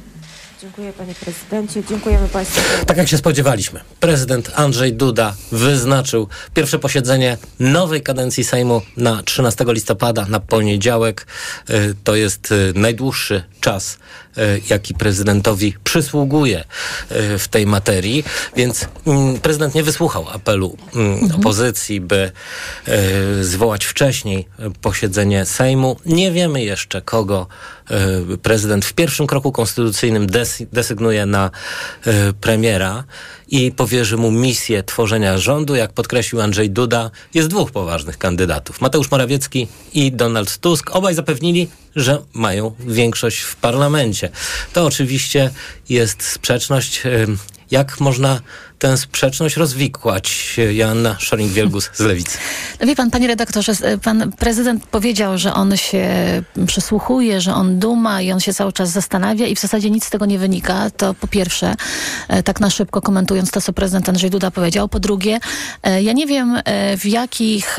Dziękuję 0.61 0.93
panie 0.93 1.15
prezydencie, 1.15 1.85
dziękujemy 1.85 2.29
państwu. 2.29 2.87
Tak 2.87 2.97
jak 2.97 3.09
się 3.09 3.19
spodziewaliśmy, 3.19 3.81
prezydent 4.01 4.51
Andrzej 4.55 4.93
Duda 4.93 5.35
wyznaczył 5.53 6.29
pierwsze 6.55 6.79
posiedzenie 6.79 7.37
nowej 7.61 8.03
kadencji 8.03 8.45
Sejmu 8.45 8.83
na 8.97 9.23
13 9.23 9.65
listopada, 9.69 10.27
na 10.29 10.41
poniedziałek. 10.41 11.27
Y, 11.71 11.95
to 12.05 12.15
jest 12.15 12.53
y, 12.53 12.73
najdłuższy 12.75 13.43
czas, 13.61 13.99
jaki 14.71 14.95
prezydentowi 14.95 15.75
przysługuje 15.85 16.65
w 17.39 17.49
tej 17.51 17.67
materii, 17.67 18.25
więc 18.57 18.89
mm, 19.07 19.39
prezydent 19.39 19.75
nie 19.75 19.83
wysłuchał 19.83 20.29
apelu 20.29 20.77
mm, 20.95 21.13
mhm. 21.13 21.41
opozycji, 21.41 22.01
by 22.01 22.33
zwołać 23.41 23.85
wcześniej 23.85 24.49
posiedzenie 24.81 25.45
Sejmu. 25.45 25.97
Nie 26.07 26.33
wiemy 26.33 26.65
jeszcze, 26.65 27.03
kogo 27.03 27.47
prezydent 28.43 28.85
w 28.85 28.93
pierwszym 28.93 29.27
kroku 29.27 29.53
konstytucyjnym 29.53 30.27
desygnuje 30.73 31.27
na 31.27 31.51
premiera 32.41 33.05
i 33.49 33.73
powierzy 33.73 34.17
mu 34.17 34.31
misję 34.31 34.83
tworzenia 34.83 35.39
rządu. 35.39 35.75
Jak 35.75 35.93
podkreślił 35.93 36.41
Andrzej 36.41 36.71
Duda, 36.71 37.11
jest 37.35 37.49
dwóch 37.49 37.71
poważnych 37.71 38.19
kandydatów. 38.19 38.81
Mateusz 38.81 39.11
Morawiecki 39.11 39.69
i 39.95 40.13
Donald 40.13 40.59
Tusk. 40.59 40.91
Obaj 40.91 41.15
zapewnili, 41.15 41.69
że 41.97 42.23
mają 42.33 42.75
większość 42.79 43.41
w 43.41 43.57
parlamencie. 43.57 44.31
To 44.73 44.87
oczywiście 44.87 45.51
jest 45.89 46.23
sprzeczność. 46.23 47.03
Jak 47.71 48.01
można 48.01 48.41
tę 48.79 48.97
sprzeczność 48.97 49.57
rozwikłać. 49.57 50.57
Joanna 50.71 51.17
Szoring-Wielgus 51.21 51.91
z 51.93 52.01
Lewicy. 52.01 52.39
No 52.81 52.87
wie 52.87 52.97
pan, 52.97 53.11
panie 53.11 53.27
redaktorze, 53.27 53.73
pan 54.03 54.33
prezydent 54.33 54.87
powiedział, 54.87 55.39
że 55.39 55.55
on 55.55 55.77
się 55.77 56.07
przysłuchuje, 56.67 57.41
że 57.41 57.55
on 57.55 57.79
duma 57.79 58.23
i 58.23 58.33
on 58.33 58.41
się 58.41 58.55
cały 58.55 58.73
czas 58.73 58.91
zastanawia 58.91 59.47
i 59.47 59.55
w 59.55 59.61
zasadzie 59.61 59.91
nic 59.91 60.05
z 60.05 60.11
tego 60.11 60.27
nie 60.27 60.39
wynika. 60.39 60.91
To 60.97 61.15
po 61.15 61.27
pierwsze, 61.27 61.75
e, 62.29 62.43
tak 62.43 62.61
na 62.61 62.71
szybko 62.71 63.03
komentując 63.03 63.51
to, 63.51 63.61
co 63.61 63.73
prezydent 63.73 64.09
Andrzej 64.09 64.31
Duda 64.31 64.51
powiedział. 64.51 64.89
Po 64.89 65.01
drugie, 65.01 65.39
e, 65.83 66.03
ja 66.03 66.13
nie 66.13 66.27
wiem 66.27 66.61
e, 66.65 66.97
w 66.97 67.07
jakich 67.07 67.79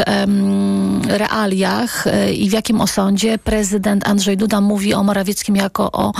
realiach 1.07 2.05
i 2.35 2.49
w 2.49 2.53
jakim 2.53 2.81
osądzie 2.81 3.37
prezydent 3.37 4.07
Andrzej 4.07 4.37
Duda 4.37 4.61
mówi 4.61 4.93
o 4.93 5.03
Morawieckim 5.03 5.55
jako 5.55 5.91
o 5.91 6.13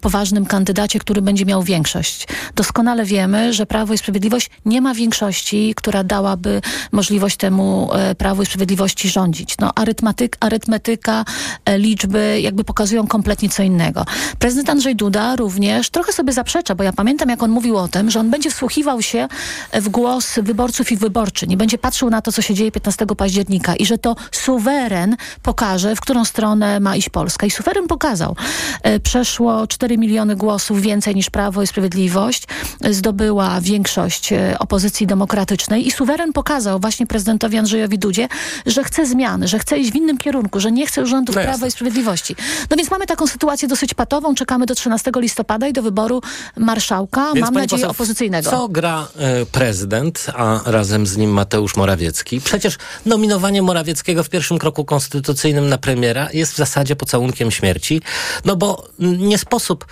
poważnym 0.00 0.46
kandydacie, 0.46 0.98
który 0.98 1.22
będzie 1.22 1.44
miał 1.44 1.62
większość. 1.62 2.28
Doskonale 2.54 3.04
wiemy, 3.04 3.52
że 3.52 3.66
Prawo 3.66 3.94
i 3.94 3.98
Sprawiedliwość 3.98 4.50
nie 4.64 4.80
ma 4.80 4.94
większości, 4.94 5.72
która 5.76 6.04
dałaby 6.04 6.60
możliwość 6.92 7.36
temu 7.36 7.90
e, 7.92 8.14
Prawu 8.14 8.42
i 8.42 8.46
Sprawiedliwości 8.46 9.08
rządzić. 9.08 9.54
No, 9.60 9.72
arytmetyk, 9.74 10.36
arytmetyka, 10.40 11.24
e, 11.64 11.78
liczby 11.78 12.40
jakby 12.40 12.64
pokazują 12.64 13.06
kompletnie 13.06 13.48
co 13.48 13.62
innego. 13.62 14.04
Prezydent 14.38 14.70
Andrzej 14.70 14.96
Duda 14.96 15.36
również 15.36 15.90
trochę 15.90 16.12
sobie 16.12 16.32
zaprzecza, 16.32 16.74
bo 16.74 16.84
ja 16.84 16.92
pamiętam, 16.92 17.28
jak 17.28 17.42
on 17.42 17.50
mówił 17.50 17.76
o 17.76 17.88
tym, 17.88 18.10
że 18.10 18.20
on 18.20 18.30
będzie 18.30 18.50
wsłuchiwał 18.50 19.02
się 19.02 19.28
w 19.72 19.88
głos 19.88 20.38
wyborców 20.42 20.92
i 20.92 20.96
wyborczy. 20.96 21.46
Nie 21.46 21.56
będzie 21.56 21.78
patrzył 21.78 22.10
na 22.10 22.22
to, 22.22 22.32
co 22.32 22.42
się 22.42 22.54
dzieje 22.54 22.72
15 22.72 23.06
października 23.06 23.76
i 23.76 23.86
że 23.86 23.98
to 24.06 24.16
suweren 24.32 25.16
pokaże, 25.42 25.96
w 25.96 26.00
którą 26.00 26.24
stronę 26.24 26.80
ma 26.80 26.96
iść 26.96 27.08
Polska. 27.08 27.46
I 27.46 27.50
suweren 27.50 27.86
pokazał. 27.86 28.36
E, 28.82 29.00
przeszło 29.00 29.66
4 29.66 29.98
miliony 29.98 30.36
głosów 30.36 30.80
więcej 30.80 31.14
niż 31.14 31.30
Prawo 31.30 31.62
i 31.62 31.66
Sprawiedliwość. 31.66 32.44
Zdobyła 32.90 33.60
większość 33.60 34.32
e, 34.32 34.56
opozycji 34.58 35.06
demokratycznej 35.06 35.86
i 35.86 35.90
suweren 35.90 36.32
pokazał 36.32 36.80
właśnie 36.80 37.06
prezydentowi 37.06 37.58
Andrzejowi 37.58 37.98
Dudzie, 37.98 38.28
że 38.66 38.84
chce 38.84 39.06
zmiany, 39.06 39.48
że 39.48 39.58
chce 39.58 39.78
iść 39.78 39.92
w 39.92 39.94
innym 39.94 40.18
kierunku, 40.18 40.60
że 40.60 40.72
nie 40.72 40.86
chce 40.86 41.06
rządów 41.06 41.36
no 41.36 41.42
Prawa 41.42 41.66
i 41.66 41.70
Sprawiedliwości. 41.70 42.36
No 42.70 42.76
więc 42.76 42.90
mamy 42.90 43.06
taką 43.06 43.26
sytuację 43.26 43.68
dosyć 43.68 43.94
patową. 43.94 44.34
Czekamy 44.34 44.66
do 44.66 44.74
13 44.74 45.10
listopada 45.16 45.68
i 45.68 45.72
do 45.72 45.82
wyboru 45.82 46.22
marszałka, 46.56 47.32
więc 47.34 47.46
mam 47.46 47.54
nadzieję, 47.54 47.68
poseł, 47.68 47.90
opozycyjnego. 47.90 48.50
Co 48.50 48.68
gra 48.68 49.08
y, 49.42 49.46
prezydent, 49.46 50.26
a 50.34 50.60
razem 50.64 51.06
z 51.06 51.16
nim 51.16 51.30
Mateusz 51.30 51.76
Morawiecki? 51.76 52.40
Przecież 52.40 52.78
nominowanie 53.06 53.62
Morawieckiego 53.62 53.95
w 54.24 54.28
pierwszym 54.28 54.58
kroku 54.58 54.84
konstytucyjnym 54.84 55.68
na 55.68 55.78
premiera 55.78 56.28
jest 56.32 56.52
w 56.52 56.56
zasadzie 56.56 56.96
pocałunkiem 56.96 57.50
śmierci, 57.50 58.02
no 58.44 58.56
bo 58.56 58.88
nie 58.98 59.38
sposób 59.38 59.86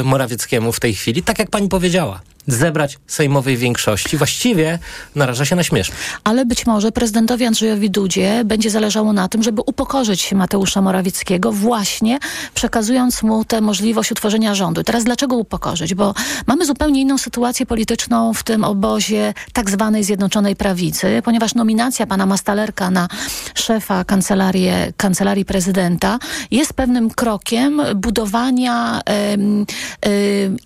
y, 0.00 0.04
Morawieckiemu 0.04 0.72
w 0.72 0.80
tej 0.80 0.94
chwili, 0.94 1.22
tak 1.22 1.38
jak 1.38 1.50
pani 1.50 1.68
powiedziała, 1.68 2.20
zebrać 2.46 2.98
sejmowej 3.06 3.56
większości, 3.56 4.16
właściwie 4.16 4.78
naraża 5.14 5.44
się 5.44 5.56
na 5.56 5.62
śmieszność. 5.62 6.00
Ale 6.24 6.46
być 6.46 6.66
może 6.66 6.92
prezydentowi 6.92 7.44
Andrzejowi 7.44 7.90
Dudzie 7.90 8.42
będzie 8.44 8.70
zależało 8.70 9.12
na 9.12 9.28
tym, 9.28 9.42
żeby 9.42 9.62
upokorzyć 9.66 10.32
Mateusza 10.32 10.82
Morawieckiego 10.82 11.52
właśnie 11.52 12.18
przekazując 12.54 13.22
mu 13.22 13.44
tę 13.44 13.60
możliwość 13.60 14.12
utworzenia 14.12 14.54
rządu. 14.54 14.82
Teraz 14.82 15.04
dlaczego 15.04 15.36
upokorzyć? 15.36 15.94
Bo 15.94 16.14
mamy 16.46 16.66
zupełnie 16.66 17.00
inną 17.00 17.18
sytuację 17.18 17.66
polityczną 17.66 18.34
w 18.34 18.42
tym 18.42 18.64
obozie 18.64 19.34
tak 19.52 19.70
zwanej 19.70 20.04
Zjednoczonej 20.04 20.56
Prawicy, 20.56 21.22
ponieważ 21.24 21.54
nominacja 21.54 22.06
pana 22.06 22.26
Mastalerka 22.26 22.90
na 22.90 23.08
szefa 23.54 24.04
kancelarii, 24.04 24.70
kancelarii 24.96 25.44
prezydenta 25.44 26.18
jest 26.50 26.72
pewnym 26.72 27.10
krokiem 27.10 27.82
budowania 27.96 29.00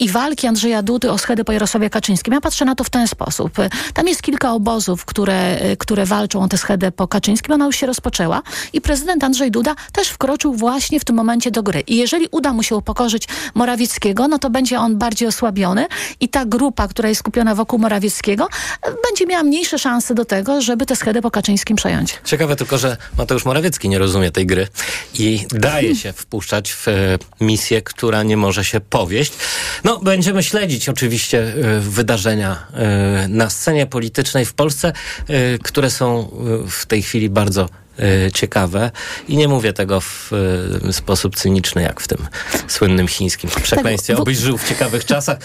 i 0.01 0.09
walki 0.09 0.47
Andrzeja 0.47 0.83
Dudy 0.83 1.11
o 1.11 1.19
schedę 1.19 1.45
po 1.45 1.53
Jarosławie 1.65 1.91
Kaczyńskim. 1.91 2.35
Ja 2.35 2.41
patrzę 2.41 2.65
na 2.65 2.75
to 2.75 2.85
w 2.85 2.91
ten 2.91 3.09
sposób. 3.09 3.53
Tam 3.95 4.09
jest 4.09 4.23
kilka 4.23 4.53
obozów, 4.53 5.05
które, 5.05 5.59
które 5.79 6.07
walczą 6.07 6.43
o 6.43 6.49
tę 6.49 6.59
schedę 6.59 6.93
po 6.93 7.09
Kaczyńskim. 7.09 7.55
Ona 7.55 7.67
już 7.67 7.77
się 7.77 7.87
rozpoczęła 7.87 8.43
i 8.73 8.81
prezydent 8.81 9.25
Andrzej 9.25 9.51
Duda 9.51 9.75
też 9.93 10.09
wkroczył 10.09 10.55
właśnie 10.55 11.01
w 11.01 11.05
tym 11.05 11.17
momencie 11.17 11.51
do 11.51 11.63
gry. 11.63 11.81
I 11.81 11.97
jeżeli 11.97 12.29
uda 12.31 12.53
mu 12.53 12.63
się 12.63 12.77
upokorzyć 12.77 13.29
Morawieckiego, 13.55 14.29
no 14.29 14.39
to 14.39 14.51
będzie 14.51 14.79
on 14.79 14.99
bardziej 14.99 15.29
osłabiony 15.29 15.87
i 16.21 16.29
ta 16.29 16.45
grupa, 16.45 16.89
która 16.89 17.09
jest 17.09 17.19
skupiona 17.19 17.55
wokół 17.55 17.79
Morawieckiego, 17.79 18.49
będzie 19.09 19.27
miała 19.27 19.43
mniejsze 19.43 19.79
szanse 19.79 20.15
do 20.15 20.25
tego, 20.25 20.61
żeby 20.61 20.87
tę 20.87 20.97
schedę 20.97 21.23
po 21.23 21.31
Kaczyńskim 21.31 21.77
przejąć. 21.77 22.19
Ciekawe 22.25 22.57
tylko, 22.57 22.79
że 22.79 22.97
Mateusz 23.19 23.45
Morawiecki 23.45 23.89
nie 23.89 23.99
rozumie 23.99 24.31
tej 24.31 24.47
gry 24.47 24.69
i 25.15 25.47
daje 25.51 25.97
się 25.97 26.13
wpuszczać 26.13 26.73
w 26.73 26.89
e, 26.89 26.93
misję, 27.41 27.83
która 27.83 28.23
nie 28.23 28.37
może 28.37 28.65
się 28.65 28.81
powieść. 28.81 29.33
No, 29.85 29.99
będziemy 29.99 30.43
śledzić 30.43 30.89
oczywiście 30.89 31.54
wydarzenia 31.81 32.67
na 33.29 33.51
scenie 33.51 33.87
politycznej 33.87 34.45
w 34.45 34.55
Polsce, 34.55 34.93
które 35.63 35.91
są 35.91 36.31
w 36.69 36.87
tej 36.87 37.03
chwili 37.03 37.31
bardzo 37.31 37.69
ciekawe 38.35 38.91
i 39.29 39.37
nie 39.37 39.49
mówię 39.49 39.73
tego 39.73 40.01
w 40.01 40.31
sposób 40.91 41.37
cyniczny, 41.37 41.83
jak 41.83 42.01
w 42.01 42.09
tym 42.09 42.27
słynnym 42.69 43.09
chińskim 43.09 43.51
przekleństwie. 43.63 44.13
Tak, 44.13 44.17
bo... 44.17 44.23
Obyś 44.23 44.39
żył 44.39 44.59
w 44.59 44.69
ciekawych 44.69 45.05
czasach. 45.05 45.39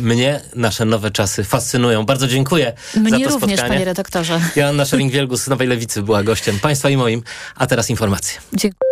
Mnie 0.00 0.40
nasze 0.54 0.84
nowe 0.84 1.10
czasy 1.10 1.44
fascynują. 1.44 2.06
Bardzo 2.06 2.28
dziękuję 2.28 2.72
Mnie 2.96 3.10
za 3.10 3.16
to 3.16 3.16
również, 3.16 3.38
spotkanie. 3.38 3.68
panie 3.68 3.84
redaktorze. 3.84 4.40
Joanna 4.56 4.84
Szering-Wielgus 4.84 5.36
z 5.36 5.48
Nowej 5.48 5.68
Lewicy 5.68 6.02
była 6.02 6.22
gościem 6.22 6.58
państwa 6.58 6.90
i 6.90 6.96
moim, 6.96 7.22
a 7.56 7.66
teraz 7.66 7.90
informacje. 7.90 8.40
Dziękuję. 8.52 8.90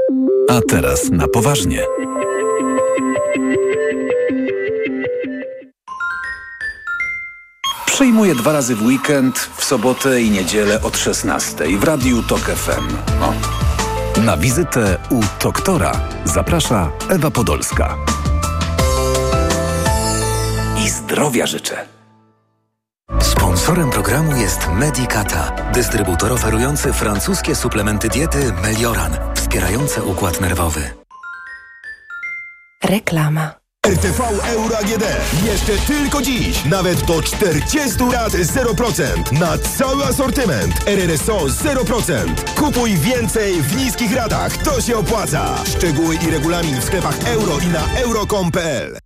A 0.49 0.61
teraz 0.69 1.11
na 1.11 1.29
poważnie. 1.29 1.83
Przyjmuję 8.01 8.35
dwa 8.35 8.53
razy 8.53 8.77
w 8.77 8.83
weekend, 8.83 9.39
w 9.57 9.65
sobotę 9.65 10.23
i 10.23 10.31
niedzielę 10.31 10.83
od 10.83 10.97
16 10.97 11.79
w 11.79 11.85
Radiu 11.85 12.23
TOK 12.23 12.41
FM. 12.41 12.97
O. 13.23 13.33
Na 14.21 14.37
wizytę 14.37 14.99
u 15.11 15.21
doktora 15.43 15.93
zaprasza 16.25 16.91
Ewa 17.09 17.31
Podolska. 17.31 17.97
I 20.85 20.91
zdrowia 20.91 21.47
życzę. 21.47 21.87
Sponsorem 23.21 23.91
programu 23.91 24.37
jest 24.37 24.69
Medicata, 24.69 25.71
dystrybutor 25.75 26.33
oferujący 26.33 26.93
francuskie 26.93 27.55
suplementy 27.55 28.09
diety 28.09 28.53
Melioran, 28.63 29.17
wspierające 29.35 30.03
układ 30.03 30.41
nerwowy. 30.41 30.91
Reklama. 32.85 33.60
RTV 33.91 34.21
Euro 34.47 34.79
AGD. 34.79 35.05
Jeszcze 35.47 35.73
tylko 35.87 36.23
dziś. 36.23 36.65
Nawet 36.65 37.03
do 37.03 37.23
40 37.23 38.05
lat 38.13 38.33
0%. 38.33 39.33
Na 39.33 39.59
cały 39.59 40.05
asortyment. 40.05 40.75
RRSO 40.87 41.39
0%. 41.39 42.55
Kupuj 42.57 42.97
więcej 42.97 43.63
w 43.63 43.77
niskich 43.77 44.17
ratach. 44.17 44.57
To 44.57 44.81
się 44.81 44.97
opłaca. 44.97 45.55
Szczegóły 45.77 46.17
i 46.17 46.31
regulamin 46.31 46.81
w 46.81 46.85
sklepach 46.85 47.25
euro 47.25 47.59
i 47.59 47.67
na 47.67 48.01
euro.com.pl 48.01 48.99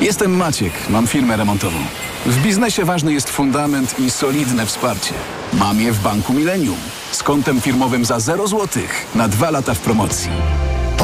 Jestem 0.00 0.36
Maciek. 0.36 0.72
Mam 0.88 1.06
firmę 1.06 1.36
remontową. 1.36 1.78
W 2.26 2.42
biznesie 2.42 2.84
ważny 2.84 3.12
jest 3.12 3.30
fundament 3.30 3.98
i 3.98 4.10
solidne 4.10 4.66
wsparcie. 4.66 5.14
Mam 5.52 5.80
je 5.80 5.92
w 5.92 6.02
Banku 6.02 6.32
Millennium. 6.32 6.78
Z 7.12 7.22
kontem 7.22 7.60
firmowym 7.60 8.04
za 8.04 8.20
0 8.20 8.46
zł 8.46 8.82
na 9.14 9.28
dwa 9.28 9.50
lata 9.50 9.74
w 9.74 9.80
promocji. 9.80 10.30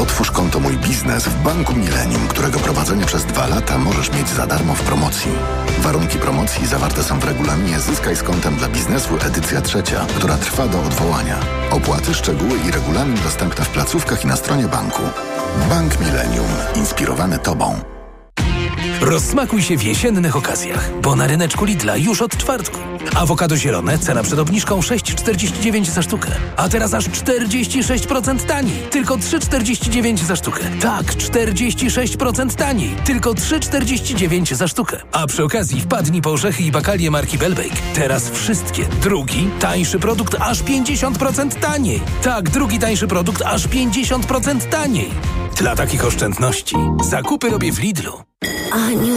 Otwórz 0.01 0.31
konto 0.31 0.61
Mój 0.61 0.77
Biznes 0.77 1.25
w 1.25 1.43
Banku 1.43 1.75
Millennium, 1.75 2.29
którego 2.29 2.59
prowadzenie 2.59 3.05
przez 3.05 3.25
dwa 3.25 3.47
lata 3.47 3.79
możesz 3.79 4.13
mieć 4.13 4.29
za 4.29 4.47
darmo 4.47 4.75
w 4.75 4.83
promocji. 4.83 5.31
Warunki 5.79 6.19
promocji 6.19 6.67
zawarte 6.67 7.03
są 7.03 7.21
w 7.21 7.25
regulaminie 7.25 7.81
Zyskaj 7.81 8.17
z 8.17 8.23
kontem 8.23 8.57
dla 8.57 8.69
biznesu 8.69 9.15
edycja 9.27 9.61
trzecia, 9.61 10.07
która 10.19 10.37
trwa 10.37 10.69
do 10.69 10.83
odwołania. 10.83 11.37
Opłaty, 11.71 12.15
szczegóły 12.15 12.59
i 12.69 12.71
regulamin 12.71 13.23
dostępne 13.25 13.65
w 13.65 13.69
placówkach 13.69 14.25
i 14.25 14.27
na 14.27 14.37
stronie 14.37 14.69
banku. 14.69 15.03
Bank 15.69 16.01
Millennium. 16.01 16.49
Inspirowany 16.75 17.39
Tobą. 17.39 17.96
Rozsmakuj 19.01 19.63
się 19.63 19.77
w 19.77 19.83
jesiennych 19.83 20.37
okazjach, 20.37 20.91
bo 21.03 21.17
na 21.17 21.27
ryneczku 21.27 21.65
Lidla 21.65 21.97
już 21.97 22.23
od 22.23 22.37
czwartku. 22.37 22.79
Awokado 23.15 23.57
zielone, 23.57 23.99
cena 23.99 24.23
przed 24.23 24.39
obniżką 24.39 24.81
6,49 24.81 25.85
za 25.85 26.03
sztukę. 26.03 26.29
A 26.57 26.69
teraz 26.69 26.95
aż 26.95 27.09
46% 27.09 28.47
taniej. 28.47 28.83
Tylko 28.91 29.17
3,49 29.17 30.25
za 30.25 30.37
sztukę. 30.37 30.65
Tak, 30.81 31.07
46% 31.07 32.55
taniej. 32.55 32.97
Tylko 33.05 33.35
3,49 33.35 34.55
za 34.55 34.69
sztukę. 34.69 34.97
A 35.13 35.27
przy 35.27 35.45
okazji 35.45 35.81
wpadnij 35.81 36.23
po 36.23 36.31
orzechy 36.31 36.63
i 36.63 36.71
bakalie 36.73 37.11
marki 37.11 37.39
Belbake. 37.39 37.77
Teraz 37.95 38.31
wszystkie. 38.31 38.85
Drugi, 39.03 39.49
tańszy 39.61 39.99
produkt 39.99 40.37
aż 40.41 40.63
50% 40.63 41.55
taniej. 41.55 42.01
Tak, 42.23 42.51
drugi 42.51 42.79
tańszy 42.79 43.07
produkt 43.07 43.43
aż 43.43 43.69
50% 43.69 44.69
taniej. 44.69 45.11
Dla 45.57 45.77
takich 45.77 46.05
oszczędności 46.05 46.77
zakupy 47.11 47.51
robię 47.51 47.73
w 47.73 47.79
Lidlu. 47.79 48.36
Anyu, 48.43 49.17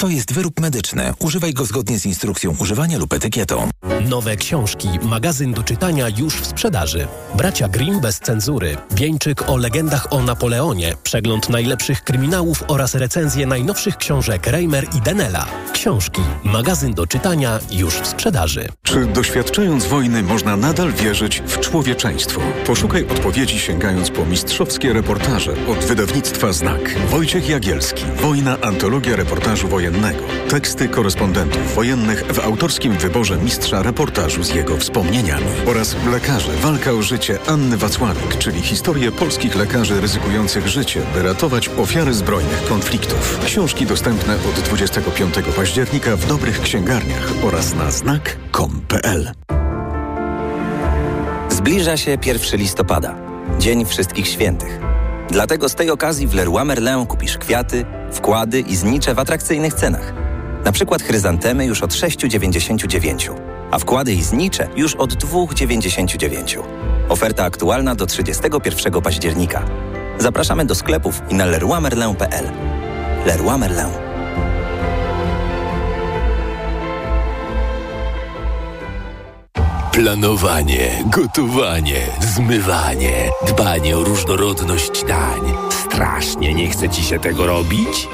To 0.00 0.08
jest 0.08 0.32
wyrób 0.32 0.60
medyczny. 0.60 1.12
Używaj 1.18 1.54
go 1.54 1.64
zgodnie 1.64 1.98
z 1.98 2.06
instrukcją 2.06 2.56
używania 2.58 2.98
lub 2.98 3.12
etykietą. 3.12 3.68
Nowe 4.08 4.36
książki, 4.36 4.88
magazyn 5.02 5.52
do 5.52 5.62
czytania 5.62 6.08
już 6.08 6.34
w 6.34 6.46
sprzedaży. 6.46 7.08
Bracia 7.34 7.68
Grimm 7.68 8.00
bez 8.00 8.18
cenzury. 8.18 8.76
Wieńczyk 8.90 9.48
o 9.48 9.56
legendach 9.56 10.12
o 10.12 10.22
Napoleonie. 10.22 10.94
Przegląd 11.02 11.48
najlepszych 11.48 12.04
kryminałów 12.04 12.64
oraz 12.68 12.94
recenzje 12.94 13.46
najnowszych 13.46 13.96
książek 13.96 14.46
Reimer 14.46 14.86
i 14.96 15.00
Denela. 15.00 15.46
Książki, 15.72 16.20
magazyn 16.44 16.94
do 16.94 17.06
czytania 17.06 17.58
już 17.70 17.94
w 17.94 18.06
sprzedaży. 18.06 18.68
Czy 18.82 19.06
doświadczając 19.06 19.86
wojny 19.86 20.22
można 20.22 20.56
nadal 20.56 20.92
wierzyć 20.92 21.42
w 21.46 21.60
człowieczeństwo? 21.60 22.40
Poszukaj 22.66 23.06
odpowiedzi 23.08 23.58
sięgając 23.58 24.10
po 24.10 24.26
mistrzowskie 24.26 24.92
reportaże 24.92 25.52
od 25.68 25.78
wydawnictwa 25.78 26.52
Znak. 26.52 26.96
Wojciech 27.10 27.48
Jagielski. 27.48 28.04
Wojna, 28.16 28.60
antologia 28.60 29.16
reportażu 29.16 29.68
wojennego. 29.90 30.24
Teksty 30.48 30.88
korespondentów 30.88 31.74
wojennych 31.74 32.24
w 32.24 32.38
autorskim 32.38 32.92
wyborze 32.92 33.36
mistrza 33.36 33.82
reportażu 33.82 34.44
z 34.44 34.54
jego 34.54 34.76
wspomnieniami. 34.76 35.46
Oraz 35.66 35.96
Lekarze. 36.12 36.52
Walka 36.52 36.92
o 36.92 37.02
życie 37.02 37.38
Anny 37.46 37.76
Wacławik, 37.76 38.38
czyli 38.38 38.60
historię 38.60 39.12
polskich 39.12 39.56
lekarzy 39.56 40.00
ryzykujących 40.00 40.68
życie, 40.68 41.00
by 41.14 41.22
ratować 41.22 41.70
ofiary 41.78 42.14
zbrojnych 42.14 42.64
konfliktów. 42.64 43.40
Książki 43.44 43.86
dostępne 43.86 44.34
od 44.34 44.64
25 44.64 45.34
października 45.56 46.16
w 46.16 46.26
dobrych 46.26 46.60
księgarniach 46.60 47.32
oraz 47.42 47.74
na 47.74 47.90
znak.com.pl. 47.90 49.32
Zbliża 51.48 51.96
się 51.96 52.18
1 52.26 52.60
listopada, 52.60 53.14
Dzień 53.58 53.84
Wszystkich 53.84 54.28
Świętych. 54.28 54.89
Dlatego 55.30 55.68
z 55.68 55.74
tej 55.74 55.90
okazji 55.90 56.26
w 56.26 56.34
Leroy 56.34 56.64
Merlin 56.64 57.06
kupisz 57.06 57.38
kwiaty, 57.38 57.84
wkłady 58.12 58.60
i 58.60 58.76
znicze 58.76 59.14
w 59.14 59.18
atrakcyjnych 59.18 59.74
cenach. 59.74 60.12
Na 60.64 60.72
przykład 60.72 61.02
chryzantemy 61.02 61.66
już 61.66 61.82
od 61.82 61.90
6,99, 61.90 63.34
a 63.70 63.78
wkłady 63.78 64.12
i 64.12 64.22
znicze 64.22 64.68
już 64.76 64.94
od 64.94 65.14
2,99. 65.14 66.62
Oferta 67.08 67.44
aktualna 67.44 67.94
do 67.94 68.06
31 68.06 69.02
października. 69.02 69.64
Zapraszamy 70.18 70.64
do 70.64 70.74
sklepów 70.74 71.22
i 71.28 71.34
na 71.34 71.46
leroymerlin.pl. 71.46 72.50
Leroy 73.26 73.58
Merlin. 73.58 74.09
Planowanie, 79.92 81.04
gotowanie, 81.06 82.06
zmywanie, 82.20 83.30
dbanie 83.46 83.98
o 83.98 84.04
różnorodność 84.04 85.04
dań. 85.04 85.40
Strasznie 85.70 86.54
nie 86.54 86.70
chce 86.70 86.88
ci 86.88 87.02
się 87.02 87.18
tego 87.18 87.46
robić? 87.46 88.08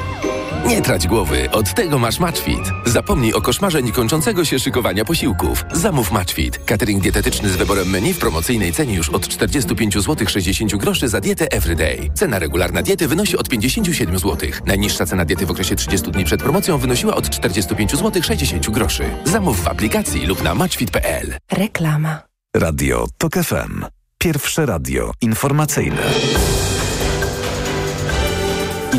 Nie 0.64 0.83
trać 0.83 1.07
głowy, 1.07 1.51
od 1.51 1.75
tego 1.75 1.99
masz 1.99 2.19
Matchfit. 2.19 2.61
Zapomnij 2.85 3.33
o 3.33 3.40
koszmarze 3.40 3.83
niekończącego 3.83 4.45
się 4.45 4.59
szykowania 4.59 5.05
posiłków. 5.05 5.64
Zamów 5.73 6.12
Matchfit. 6.12 6.59
Catering 6.64 7.03
dietetyczny 7.03 7.49
z 7.49 7.57
wyborem 7.57 7.90
menu 7.90 8.14
w 8.14 8.19
promocyjnej 8.19 8.73
cenie 8.73 8.95
już 8.95 9.09
od 9.09 9.29
45 9.29 9.95
zł 9.95 10.29
60 10.29 10.77
groszy 10.77 11.09
za 11.09 11.21
dietę 11.21 11.53
Everyday. 11.53 12.11
Cena 12.14 12.38
regularna 12.38 12.83
diety 12.83 13.09
wynosi 13.09 13.37
od 13.37 13.49
57 13.49 14.19
zł. 14.19 14.51
Najniższa 14.66 15.07
cena 15.07 15.25
diety 15.25 15.47
w 15.47 15.51
okresie 15.51 15.77
30 15.77 16.11
dni 16.11 16.25
przed 16.25 16.42
promocją 16.42 16.79
wynosiła 16.79 17.14
od 17.14 17.31
45 17.31 17.90
zł 17.92 18.23
60 18.23 18.71
groszy. 18.71 19.05
Zamów 19.25 19.62
w 19.62 19.69
aplikacji 19.69 20.27
lub 20.27 20.42
na 20.42 20.55
matchfit.pl. 20.55 21.35
Reklama. 21.53 22.23
Radio 22.57 23.07
TOK 23.19 23.35
FM. 23.35 23.85
Pierwsze 24.19 24.66
radio 24.66 25.12
informacyjne. 25.21 26.03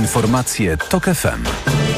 Informacje 0.07 0.77
TOK 0.77 1.05
FM. 1.05 1.96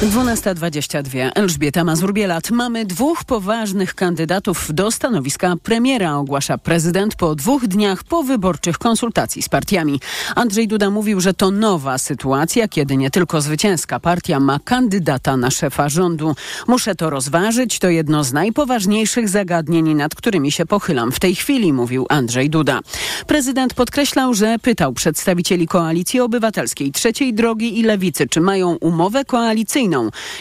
12.22. 0.00 1.30
Elżbieta 1.34 1.84
Mazur-Bielat. 1.84 2.50
Mamy 2.50 2.84
dwóch 2.84 3.24
poważnych 3.24 3.94
kandydatów 3.94 4.74
do 4.74 4.90
stanowiska 4.90 5.54
premiera, 5.62 6.16
ogłasza 6.16 6.58
prezydent 6.58 7.14
po 7.14 7.34
dwóch 7.34 7.66
dniach 7.66 8.04
powyborczych 8.04 8.78
konsultacji 8.78 9.42
z 9.42 9.48
partiami. 9.48 10.00
Andrzej 10.34 10.68
Duda 10.68 10.90
mówił, 10.90 11.20
że 11.20 11.34
to 11.34 11.50
nowa 11.50 11.98
sytuacja, 11.98 12.68
kiedy 12.68 12.96
nie 12.96 13.10
tylko 13.10 13.40
zwycięska 13.40 14.00
partia 14.00 14.40
ma 14.40 14.58
kandydata 14.64 15.36
na 15.36 15.50
szefa 15.50 15.88
rządu. 15.88 16.34
Muszę 16.68 16.94
to 16.94 17.10
rozważyć, 17.10 17.78
to 17.78 17.88
jedno 17.88 18.24
z 18.24 18.32
najpoważniejszych 18.32 19.28
zagadnień, 19.28 19.94
nad 19.94 20.14
którymi 20.14 20.52
się 20.52 20.66
pochylam 20.66 21.12
w 21.12 21.20
tej 21.20 21.34
chwili, 21.34 21.72
mówił 21.72 22.06
Andrzej 22.08 22.50
Duda. 22.50 22.80
Prezydent 23.26 23.74
podkreślał, 23.74 24.34
że 24.34 24.58
pytał 24.58 24.92
przedstawicieli 24.92 25.68
Koalicji 25.68 26.20
Obywatelskiej, 26.20 26.92
Trzeciej 26.92 27.34
Drogi 27.34 27.78
i 27.78 27.82
Lewicy, 27.82 28.28
czy 28.28 28.40
mają 28.40 28.76
umowę 28.76 29.24
koalicyjną 29.24 29.89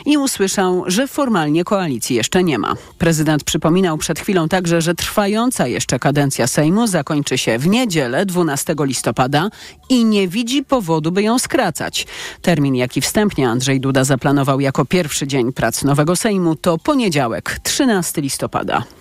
i 0.05 0.17
usłyszał, 0.17 0.83
że 0.87 1.07
formalnie 1.07 1.63
koalicji 1.63 2.15
jeszcze 2.15 2.43
nie 2.43 2.59
ma. 2.59 2.75
Prezydent 2.97 3.43
przypominał 3.43 3.97
przed 3.97 4.19
chwilą 4.19 4.49
także, 4.49 4.81
że 4.81 4.95
trwająca 4.95 5.67
jeszcze 5.67 5.99
kadencja 5.99 6.47
Sejmu 6.47 6.87
zakończy 6.87 7.37
się 7.37 7.57
w 7.57 7.67
niedzielę 7.67 8.25
12 8.25 8.75
listopada 8.79 9.49
i 9.89 10.05
nie 10.05 10.27
widzi 10.27 10.63
powodu, 10.63 11.11
by 11.11 11.23
ją 11.23 11.39
skracać. 11.39 12.07
Termin, 12.41 12.75
jaki 12.75 13.01
wstępnie 13.01 13.49
Andrzej 13.49 13.79
Duda 13.79 14.03
zaplanował 14.03 14.59
jako 14.59 14.85
pierwszy 14.85 15.27
dzień 15.27 15.53
prac 15.53 15.83
nowego 15.83 16.15
Sejmu, 16.15 16.55
to 16.55 16.77
poniedziałek 16.77 17.59
13 17.63 18.21
listopada. 18.21 18.98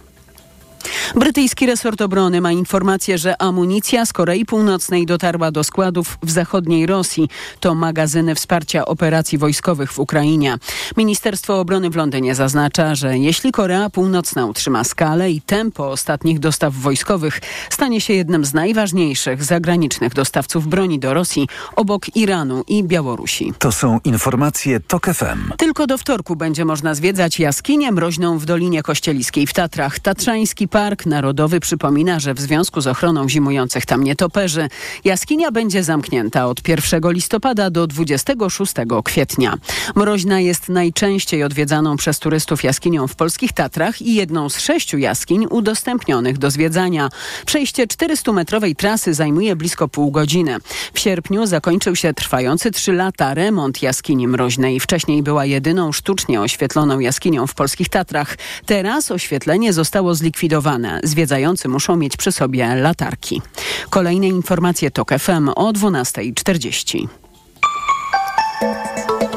Brytyjski 1.14 1.66
resort 1.66 2.02
obrony 2.02 2.40
ma 2.40 2.52
informację, 2.52 3.18
że 3.18 3.42
amunicja 3.42 4.06
z 4.06 4.12
Korei 4.12 4.44
Północnej 4.44 5.06
dotarła 5.06 5.50
do 5.50 5.64
składów 5.64 6.18
w 6.22 6.30
zachodniej 6.30 6.86
Rosji. 6.86 7.28
To 7.60 7.74
magazyny 7.74 8.34
wsparcia 8.34 8.84
operacji 8.84 9.38
wojskowych 9.38 9.92
w 9.92 9.98
Ukrainie. 9.98 10.58
Ministerstwo 10.96 11.60
Obrony 11.60 11.90
w 11.90 11.96
Londynie 11.96 12.34
zaznacza, 12.34 12.94
że 12.94 13.18
jeśli 13.18 13.52
Korea 13.52 13.90
Północna 13.90 14.46
utrzyma 14.46 14.84
skalę 14.84 15.30
i 15.30 15.40
tempo 15.40 15.90
ostatnich 15.90 16.38
dostaw 16.38 16.74
wojskowych, 16.74 17.40
stanie 17.70 18.00
się 18.00 18.14
jednym 18.14 18.44
z 18.44 18.54
najważniejszych 18.54 19.44
zagranicznych 19.44 20.14
dostawców 20.14 20.66
broni 20.66 20.98
do 20.98 21.14
Rosji 21.14 21.48
obok 21.76 22.16
Iranu 22.16 22.64
i 22.68 22.84
Białorusi. 22.84 23.52
To 23.58 23.72
są 23.72 24.00
informacje 24.04 24.80
TOK 24.80 25.06
FM. 25.06 25.52
Tylko 25.56 25.86
do 25.86 25.98
wtorku 25.98 26.36
będzie 26.36 26.64
można 26.64 26.94
zwiedzać 26.94 27.40
jaskinię 27.40 27.92
mroźną 27.92 28.38
w 28.38 28.44
Dolinie 28.44 28.82
Kościeliskiej 28.82 29.46
w 29.46 29.52
Tatrach. 29.52 29.98
Tatrzański 29.98 30.67
Park 30.68 31.06
Narodowy 31.06 31.60
przypomina, 31.60 32.20
że 32.20 32.34
w 32.34 32.40
związku 32.40 32.80
z 32.80 32.86
ochroną 32.86 33.28
zimujących 33.28 33.86
tam 33.86 34.04
nietoperzy 34.04 34.68
jaskinia 35.04 35.50
będzie 35.50 35.84
zamknięta 35.84 36.46
od 36.46 36.68
1 36.68 37.02
listopada 37.12 37.70
do 37.70 37.86
26 37.86 38.72
kwietnia. 39.04 39.54
Mroźna 39.94 40.40
jest 40.40 40.68
najczęściej 40.68 41.44
odwiedzaną 41.44 41.96
przez 41.96 42.18
turystów 42.18 42.64
jaskinią 42.64 43.06
w 43.06 43.16
polskich 43.16 43.52
Tatrach 43.52 44.02
i 44.02 44.14
jedną 44.14 44.48
z 44.48 44.60
sześciu 44.60 44.98
jaskiń 44.98 45.46
udostępnionych 45.50 46.38
do 46.38 46.50
zwiedzania. 46.50 47.08
Przejście 47.46 47.86
400-metrowej 47.86 48.76
trasy 48.76 49.14
zajmuje 49.14 49.56
blisko 49.56 49.88
pół 49.88 50.10
godziny. 50.10 50.56
W 50.92 50.98
sierpniu 50.98 51.46
zakończył 51.46 51.96
się 51.96 52.14
trwający 52.14 52.70
trzy 52.70 52.92
lata 52.92 53.34
remont 53.34 53.82
jaskini 53.82 54.28
mroźnej. 54.28 54.80
Wcześniej 54.80 55.22
była 55.22 55.44
jedyną 55.44 55.92
sztucznie 55.92 56.40
oświetloną 56.40 56.98
jaskinią 56.98 57.46
w 57.46 57.54
polskich 57.54 57.88
Tatrach. 57.88 58.36
Teraz 58.66 59.10
oświetlenie 59.10 59.72
zostało 59.72 60.14
zlikwidowane. 60.14 60.57
Zwiedzający 61.02 61.68
muszą 61.68 61.96
mieć 61.96 62.16
przy 62.16 62.32
sobie 62.32 62.74
latarki. 62.74 63.42
Kolejne 63.90 64.28
informacje 64.28 64.90
TOK 64.90 65.10
FM 65.18 65.48
o 65.56 65.72
12.40. 65.72 67.08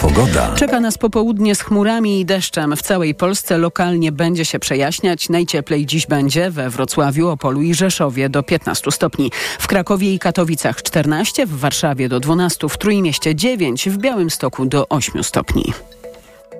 Pogoda. 0.01 0.55
Czeka 0.55 0.79
nas 0.79 0.97
popołudnie 0.97 1.55
z 1.55 1.61
chmurami 1.61 2.19
i 2.19 2.25
deszczem. 2.25 2.75
W 2.75 2.81
całej 2.81 3.15
Polsce 3.15 3.57
lokalnie 3.57 4.11
będzie 4.11 4.45
się 4.45 4.59
przejaśniać. 4.59 5.29
Najcieplej 5.29 5.85
dziś 5.85 6.07
będzie 6.07 6.51
we 6.51 6.69
Wrocławiu, 6.69 7.27
Opolu 7.27 7.61
i 7.61 7.73
Rzeszowie 7.73 8.29
do 8.29 8.43
15 8.43 8.91
stopni. 8.91 9.31
W 9.59 9.67
Krakowie 9.67 10.13
i 10.13 10.19
Katowicach 10.19 10.83
14, 10.83 11.45
w 11.45 11.59
Warszawie 11.59 12.09
do 12.09 12.19
12, 12.19 12.69
w 12.69 12.77
Trójmieście 12.77 13.35
9, 13.35 13.89
w 13.89 13.97
Białymstoku 13.97 14.65
do 14.65 14.89
8 14.89 15.23
stopni. 15.23 15.73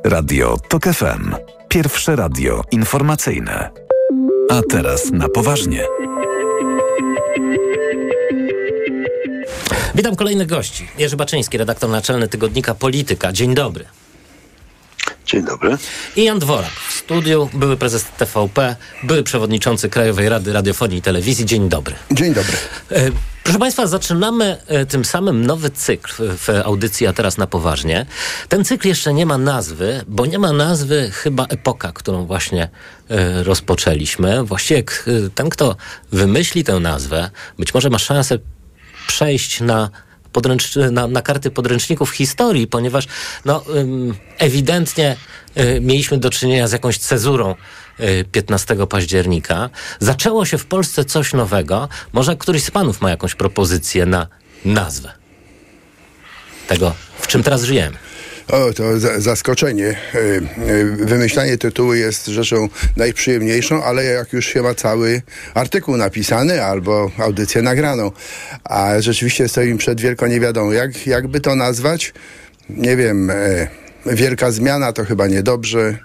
Radio 0.05 0.57
TOK 0.69 0.83
FM. 0.83 1.35
Pierwsze 1.69 2.15
radio 2.15 2.61
informacyjne. 2.71 3.90
A 4.51 4.61
teraz 4.69 5.11
na 5.11 5.29
poważnie. 5.29 5.85
Witam 9.95 10.15
kolejnych 10.15 10.47
gości. 10.47 10.87
Jerzy 10.97 11.15
Baczyński, 11.15 11.57
redaktor 11.57 11.89
naczelny 11.89 12.27
tygodnika 12.27 12.75
Polityka. 12.75 13.31
Dzień 13.31 13.55
dobry. 13.55 13.85
Dzień 15.25 15.43
dobry. 15.43 15.77
I 16.15 16.23
Jan 16.23 16.39
Dworak 16.39 16.71
w 16.71 16.93
studiu, 16.93 17.49
były 17.53 17.77
prezes 17.77 18.05
TVP, 18.17 18.75
były 19.03 19.23
przewodniczący 19.23 19.89
Krajowej 19.89 20.29
Rady 20.29 20.53
Radiofonii 20.53 20.97
i 20.97 21.01
Telewizji. 21.01 21.45
Dzień 21.45 21.69
dobry. 21.69 21.95
Dzień 22.11 22.33
dobry. 22.33 22.57
E, 23.41 23.43
Proszę 23.43 23.59
Państwa, 23.59 23.87
zaczynamy 23.87 24.57
e, 24.67 24.85
tym 24.85 25.05
samym 25.05 25.45
nowy 25.45 25.69
cykl 25.69 26.11
w 26.37 26.49
audycji, 26.63 27.07
a 27.07 27.13
teraz 27.13 27.37
na 27.37 27.47
poważnie. 27.47 28.05
Ten 28.49 28.65
cykl 28.65 28.87
jeszcze 28.87 29.13
nie 29.13 29.25
ma 29.25 29.37
nazwy, 29.37 30.01
bo 30.07 30.25
nie 30.25 30.39
ma 30.39 30.51
nazwy 30.51 31.11
chyba 31.13 31.45
epoka, 31.45 31.91
którą 31.91 32.25
właśnie 32.25 32.69
e, 33.09 33.43
rozpoczęliśmy. 33.43 34.43
Właściwie 34.43 34.83
k- 34.83 34.95
ten, 35.35 35.49
kto 35.49 35.75
wymyśli 36.11 36.63
tę 36.63 36.79
nazwę, 36.79 37.29
być 37.59 37.73
może 37.73 37.89
ma 37.89 37.99
szansę 37.99 38.37
przejść 39.07 39.61
na, 39.61 39.89
podręcz, 40.31 40.75
na, 40.91 41.07
na 41.07 41.21
karty 41.21 41.51
podręczników 41.51 42.09
historii, 42.11 42.67
ponieważ 42.67 43.07
no, 43.45 43.63
ewidentnie 44.37 45.15
mieliśmy 45.81 46.17
do 46.17 46.29
czynienia 46.29 46.67
z 46.67 46.71
jakąś 46.71 46.97
cezurą 46.97 47.55
15 48.31 48.87
października. 48.87 49.69
Zaczęło 49.99 50.45
się 50.45 50.57
w 50.57 50.65
Polsce 50.65 51.05
coś 51.05 51.33
nowego. 51.33 51.89
Może 52.13 52.35
któryś 52.35 52.63
z 52.63 52.71
panów 52.71 53.01
ma 53.01 53.09
jakąś 53.09 53.35
propozycję 53.35 54.05
na 54.05 54.27
nazwę 54.65 55.21
tego, 56.67 56.95
w 57.19 57.27
czym 57.27 57.43
teraz 57.43 57.63
żyjemy. 57.63 57.97
O, 58.47 58.73
to 58.73 58.99
za, 58.99 59.19
zaskoczenie. 59.19 59.87
E, 59.87 60.17
e, 60.17 60.85
Wymyślanie 60.85 61.57
tytułu 61.57 61.93
jest 61.93 62.27
rzeczą 62.27 62.69
najprzyjemniejszą, 62.97 63.83
ale 63.83 64.03
jak 64.03 64.33
już 64.33 64.45
się 64.45 64.61
ma 64.61 64.73
cały 64.73 65.21
artykuł 65.53 65.97
napisany 65.97 66.63
albo 66.63 67.11
audycję 67.17 67.61
nagraną, 67.61 68.11
a 68.63 69.01
rzeczywiście 69.01 69.47
stoimy 69.47 69.77
przed 69.77 70.01
wielką 70.01 70.27
niewiadomą. 70.27 70.71
Jak, 70.71 71.07
jakby 71.07 71.39
to 71.39 71.55
nazwać? 71.55 72.13
Nie 72.69 72.97
wiem. 72.97 73.29
E, 73.29 73.67
wielka 74.05 74.51
zmiana 74.51 74.93
to 74.93 75.05
chyba 75.05 75.27
niedobrze. 75.27 75.97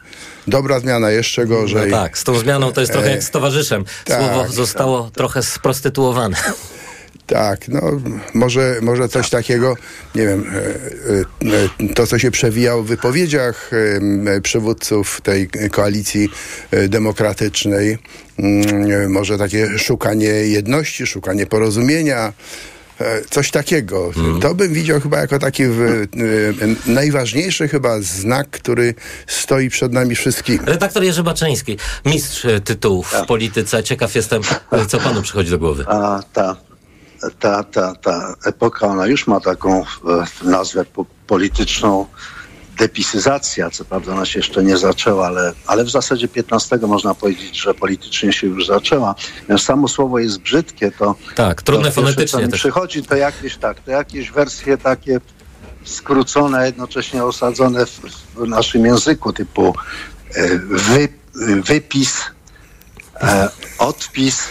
Dobra 0.47 0.81
zmiana 0.81 1.11
jeszcze 1.11 1.47
gorzej. 1.47 1.91
No 1.91 1.97
tak, 1.97 2.19
z 2.19 2.25
tą 2.25 2.39
zmianą 2.39 2.73
to 2.73 2.81
jest 2.81 2.93
trochę 2.93 3.09
E, 3.09 3.11
jak 3.11 3.23
z 3.23 3.31
towarzyszem. 3.31 3.85
Słowo 4.07 4.43
tak, 4.43 4.53
zostało 4.53 5.11
trochę 5.11 5.43
sprostytuowane. 5.43 6.37
Tak, 7.27 7.69
no 7.69 7.81
może, 8.35 8.77
może 8.83 9.09
coś 9.09 9.31
takiego, 9.31 9.77
nie 10.15 10.27
wiem, 10.27 10.45
e, 10.55 11.89
e, 11.91 11.95
to 11.95 12.07
co 12.07 12.19
się 12.19 12.31
przewijało 12.31 12.83
w 12.83 12.87
wypowiedziach 12.87 13.71
przywódców 14.43 15.21
tej 15.21 15.49
koalicji 15.71 16.29
demokratycznej, 16.89 17.99
mm, 18.39 19.13
może 19.13 19.39
takie 19.39 19.79
szukanie 19.79 20.29
jedności, 20.29 21.07
szukanie 21.07 21.47
porozumienia, 21.47 22.33
coś 23.31 23.51
takiego. 23.51 24.11
To 24.41 24.55
bym 24.55 24.73
widział 24.73 25.01
chyba 25.01 25.19
jako 25.19 25.39
taki 25.39 25.67
w, 25.67 25.81
e, 25.81 26.91
najważniejszy 26.93 27.69
chyba 27.69 28.01
znak, 28.01 28.51
który 28.51 28.95
stoi 29.27 29.71
przed 29.71 29.93
nami 29.93 30.15
wszystkimi. 30.15 30.59
Redaktor 30.65 31.03
Jerzy 31.03 31.23
Baczyński, 31.23 31.77
mistrz 32.05 32.45
e, 32.45 32.61
tytułów 32.61 33.07
w 33.07 33.27
polityce. 33.27 33.83
Ciekaw 33.83 34.15
jestem, 34.15 34.43
e, 34.73 34.87
co 34.87 34.99
panu 34.99 35.23
przychodzi 35.23 35.51
do 35.51 35.59
głowy. 35.59 35.85
A 35.89 36.23
ta, 36.33 36.57
ta, 37.41 37.65
ta, 37.65 37.95
ta 37.95 38.35
epoka, 38.45 38.87
ona 38.87 39.07
już 39.07 39.27
ma 39.27 39.41
taką 39.41 39.81
e, 39.81 39.85
nazwę 40.45 40.85
po, 40.85 41.07
polityczną 41.27 42.07
depisyzacja. 42.77 43.71
Co 43.71 43.85
prawda 43.85 44.13
ona 44.13 44.27
się 44.27 44.39
jeszcze 44.39 44.65
nie 44.65 44.77
zaczęła, 44.77 45.27
ale, 45.27 45.53
ale 45.67 45.85
w 45.85 45.91
zasadzie 45.91 46.29
15 46.29 46.77
można 46.77 47.15
powiedzieć, 47.15 47.61
że 47.61 47.75
politycznie 47.75 48.33
się 48.33 48.47
już 48.47 48.67
zaczęła. 48.67 49.15
Więc 49.49 49.63
samo 49.63 49.89
słowo 49.89 50.19
jest 50.19 50.39
brzydkie, 50.39 50.93
to 50.93 51.15
Tak, 51.35 51.63
trudne 51.63 51.89
to 51.89 51.95
fonetycznie 51.95 52.49
też. 52.49 52.61
przychodzi, 52.61 53.03
to 53.03 53.17
jakieś 53.17 53.57
tak, 53.57 53.81
to 53.81 53.91
jakieś 53.91 54.31
wersje 54.31 54.79
takie 54.79 55.21
skrócone, 55.85 56.67
jednocześnie 56.67 57.25
osadzone 57.25 57.87
w, 57.87 58.01
w 58.35 58.49
naszym 58.49 58.87
języku, 58.87 59.33
typu 59.33 59.75
e, 60.35 60.49
wy, 60.59 61.09
wypis, 61.63 62.21
e, 63.23 63.49
odpis. 63.79 64.43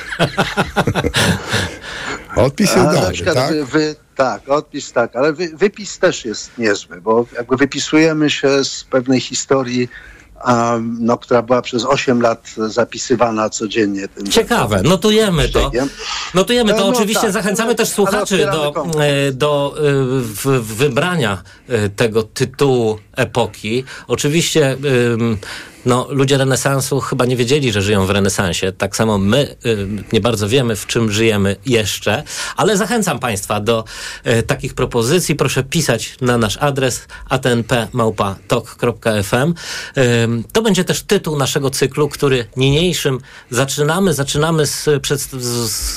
Odpis 2.36 2.76
jest 2.76 3.12
przykład 3.12 3.36
tak? 3.36 3.64
Wy, 3.66 3.96
tak, 4.15 4.49
odpis 4.49 4.91
tak, 4.91 5.15
ale 5.15 5.34
wy, 5.34 5.49
wypis 5.54 5.99
też 5.99 6.25
jest 6.25 6.58
niezły, 6.58 7.01
bo 7.01 7.25
jakby 7.38 7.58
wypisujemy 7.58 8.30
się 8.30 8.63
z 8.63 8.84
pewnej 8.84 9.19
historii, 9.19 9.89
a, 10.43 10.78
no, 10.99 11.17
która 11.17 11.41
była 11.41 11.62
przez 11.62 11.86
8 11.86 12.21
lat 12.21 12.54
zapisywana 12.58 13.49
codziennie. 13.49 14.08
Tym 14.08 14.28
Ciekawe, 14.28 14.82
notujemy 14.84 15.49
to. 15.49 15.71
Notujemy 16.34 16.71
to. 16.73 16.78
No, 16.80 16.84
no 16.86 16.89
Oczywiście 16.89 17.21
tak, 17.21 17.32
zachęcamy 17.32 17.67
ale- 17.67 17.75
też 17.75 17.89
słuchaczy 17.89 18.38
do, 18.38 18.73
e, 18.99 19.32
do 19.32 19.75
e, 19.78 19.82
w, 20.21 20.45
wybrania 20.75 21.43
e, 21.69 21.89
tego 21.89 22.23
tytułu 22.23 22.99
epoki. 23.15 23.84
Oczywiście 24.08 24.78
ym, 25.13 25.38
no, 25.86 26.08
ludzie 26.10 26.38
renesansu 26.38 27.00
chyba 27.00 27.26
nie 27.26 27.36
wiedzieli, 27.36 27.71
że 27.71 27.82
żyją 27.82 28.06
w 28.06 28.10
renesansie. 28.10 28.71
Tak 28.71 28.95
samo 28.95 29.17
my 29.17 29.56
ym, 29.65 30.04
nie 30.13 30.21
bardzo 30.21 30.48
wiemy, 30.50 30.76
w 30.76 30.88
czym 30.88 31.12
żyjemy 31.12 31.56
jeszcze, 31.65 32.24
ale 32.56 32.78
zachęcam 32.78 33.19
Państwa 33.19 33.60
do 33.60 33.84
e, 34.24 34.43
takich 34.43 34.74
propozycji. 34.74 35.36
Proszę 35.36 35.63
pisać 35.63 36.15
na 36.21 36.38
nasz 36.38 36.58
adres 36.58 37.08
atnp.tok.fm. 37.30 38.43
Ym, 39.98 40.43
To 40.52 40.62
będzie 40.62 40.84
też 40.84 41.02
tytuł 41.02 41.38
naszego 41.38 41.69
cyklu, 41.69 42.10
który 42.10 42.45
niniejszym 42.58 43.19
zaczynamy. 43.50 44.13
Zaczynamy 44.13 44.67
z, 44.67 44.84
z, 45.15 45.32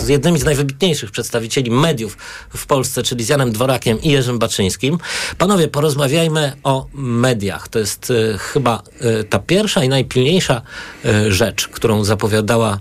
z 0.04 0.08
jednymi 0.08 0.38
z 0.38 0.44
najwybitniejszych 0.44 1.10
przedstawicieli 1.10 1.70
mediów 1.70 2.16
w 2.54 2.66
Polsce, 2.66 3.02
czyli 3.02 3.24
z 3.24 3.28
Janem 3.28 3.52
Dworakiem 3.52 4.02
i 4.02 4.08
Jerzym 4.08 4.38
Baczyńskim. 4.38 4.98
Panowie, 5.38 5.68
porozmawiajmy 5.68 6.52
o 6.62 6.86
mediach. 6.94 7.68
To 7.68 7.78
jest 7.78 8.10
e, 8.10 8.38
chyba 8.38 8.82
e, 9.00 9.24
ta 9.24 9.38
pierwsza 9.38 9.77
i 9.82 9.88
najpilniejsza 9.88 10.62
e, 11.04 11.32
rzecz, 11.32 11.68
którą 11.68 12.04
zapowiadała 12.04 12.78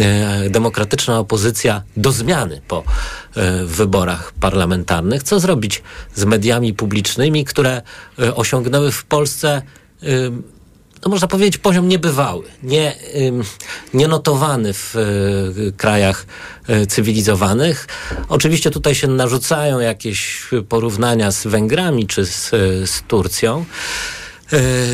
e, 0.00 0.50
demokratyczna 0.50 1.18
opozycja 1.18 1.82
do 1.96 2.12
zmiany 2.12 2.60
po 2.68 2.84
e, 3.36 3.64
wyborach 3.64 4.32
parlamentarnych. 4.40 5.22
Co 5.22 5.40
zrobić 5.40 5.82
z 6.14 6.24
mediami 6.24 6.74
publicznymi, 6.74 7.44
które 7.44 7.82
osiągnęły 8.34 8.92
w 8.92 9.04
Polsce 9.04 9.62
no 11.04 11.10
można 11.10 11.28
powiedzieć, 11.28 11.58
poziom 11.58 11.88
niebywały, 11.88 12.44
nie, 12.62 12.96
nienotowany 13.94 14.72
w 14.72 14.94
krajach 15.76 16.26
cywilizowanych. 16.88 17.86
Oczywiście 18.28 18.70
tutaj 18.70 18.94
się 18.94 19.08
narzucają 19.08 19.80
jakieś 19.80 20.48
porównania 20.68 21.32
z 21.32 21.46
Węgrami 21.46 22.06
czy 22.06 22.26
z, 22.26 22.50
z 22.90 23.02
Turcją. 23.08 23.64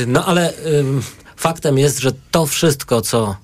No 0.07 0.27
ale 0.27 0.53
faktem 1.43 1.79
jest, 1.79 1.99
że 1.99 2.13
to 2.31 2.47
wszystko, 2.47 3.01
co 3.01 3.37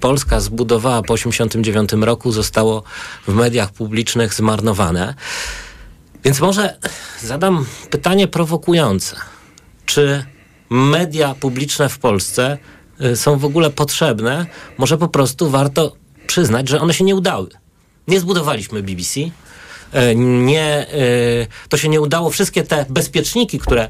Polska 0.00 0.40
zbudowała 0.40 1.02
po 1.02 1.14
1989 1.14 2.06
roku, 2.06 2.32
zostało 2.32 2.82
w 3.28 3.34
mediach 3.34 3.72
publicznych 3.72 4.34
zmarnowane. 4.34 5.14
Więc 6.24 6.40
może 6.40 6.78
zadam 7.22 7.66
pytanie 7.90 8.28
prowokujące. 8.28 9.16
Czy 9.86 10.24
media 10.70 11.34
publiczne 11.40 11.88
w 11.88 11.98
Polsce 11.98 12.58
y, 13.00 13.16
są 13.16 13.38
w 13.38 13.44
ogóle 13.44 13.70
potrzebne? 13.70 14.46
Może 14.78 14.98
po 14.98 15.08
prostu 15.08 15.50
warto 15.50 15.96
przyznać, 16.26 16.68
że 16.68 16.80
one 16.80 16.94
się 16.94 17.04
nie 17.04 17.16
udały. 17.16 17.48
Nie 18.08 18.20
zbudowaliśmy 18.20 18.82
BBC. 18.82 19.20
y, 19.20 19.30
Nie, 20.16 20.86
y, 20.94 21.68
to 21.68 21.76
się 21.76 21.88
nie 21.88 22.00
udało. 22.00 22.30
Wszystkie 22.30 22.62
te 22.62 22.86
bezpieczniki, 22.88 23.58
które 23.58 23.88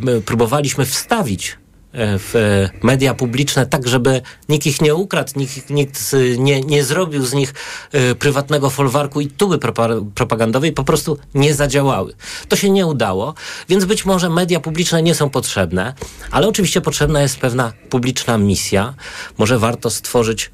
my 0.00 0.20
próbowaliśmy 0.20 0.86
wstawić 0.86 1.56
w 1.92 2.34
y, 2.34 2.86
media 2.86 3.14
publiczne, 3.14 3.66
tak 3.66 3.88
żeby 3.88 4.22
nikt 4.48 4.66
ich 4.66 4.80
nie 4.80 4.94
ukradł, 4.94 5.32
nikt, 5.36 5.70
nikt 5.70 6.00
nie, 6.38 6.60
nie 6.60 6.84
zrobił 6.84 7.26
z 7.26 7.32
nich 7.32 7.54
y, 7.94 8.14
prywatnego 8.14 8.70
folwarku 8.70 9.20
i 9.20 9.26
tuby 9.26 9.58
propa- 9.58 10.10
propagandowej, 10.14 10.72
po 10.72 10.84
prostu 10.84 11.18
nie 11.34 11.54
zadziałały. 11.54 12.14
To 12.48 12.56
się 12.56 12.70
nie 12.70 12.86
udało, 12.86 13.34
więc 13.68 13.84
być 13.84 14.04
może 14.04 14.30
media 14.30 14.60
publiczne 14.60 15.02
nie 15.02 15.14
są 15.14 15.30
potrzebne, 15.30 15.94
ale 16.30 16.48
oczywiście 16.48 16.80
potrzebna 16.80 17.22
jest 17.22 17.38
pewna 17.38 17.72
publiczna 17.90 18.38
misja. 18.38 18.94
Może 19.38 19.58
warto 19.58 19.90
stworzyć 19.90 20.50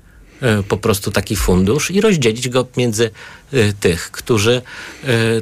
po 0.68 0.76
prostu 0.76 1.10
taki 1.10 1.36
fundusz 1.36 1.90
i 1.90 2.00
rozdzielić 2.00 2.48
go 2.48 2.66
między 2.76 3.10
tych, 3.80 4.10
którzy 4.10 4.62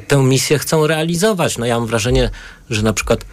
tę 0.07 0.17
misję 0.17 0.59
chcą 0.59 0.87
realizować. 0.87 1.57
No 1.57 1.65
ja 1.65 1.79
mam 1.79 1.87
wrażenie, 1.87 2.29
że 2.69 2.81
na 2.81 2.93
przykład 2.93 3.25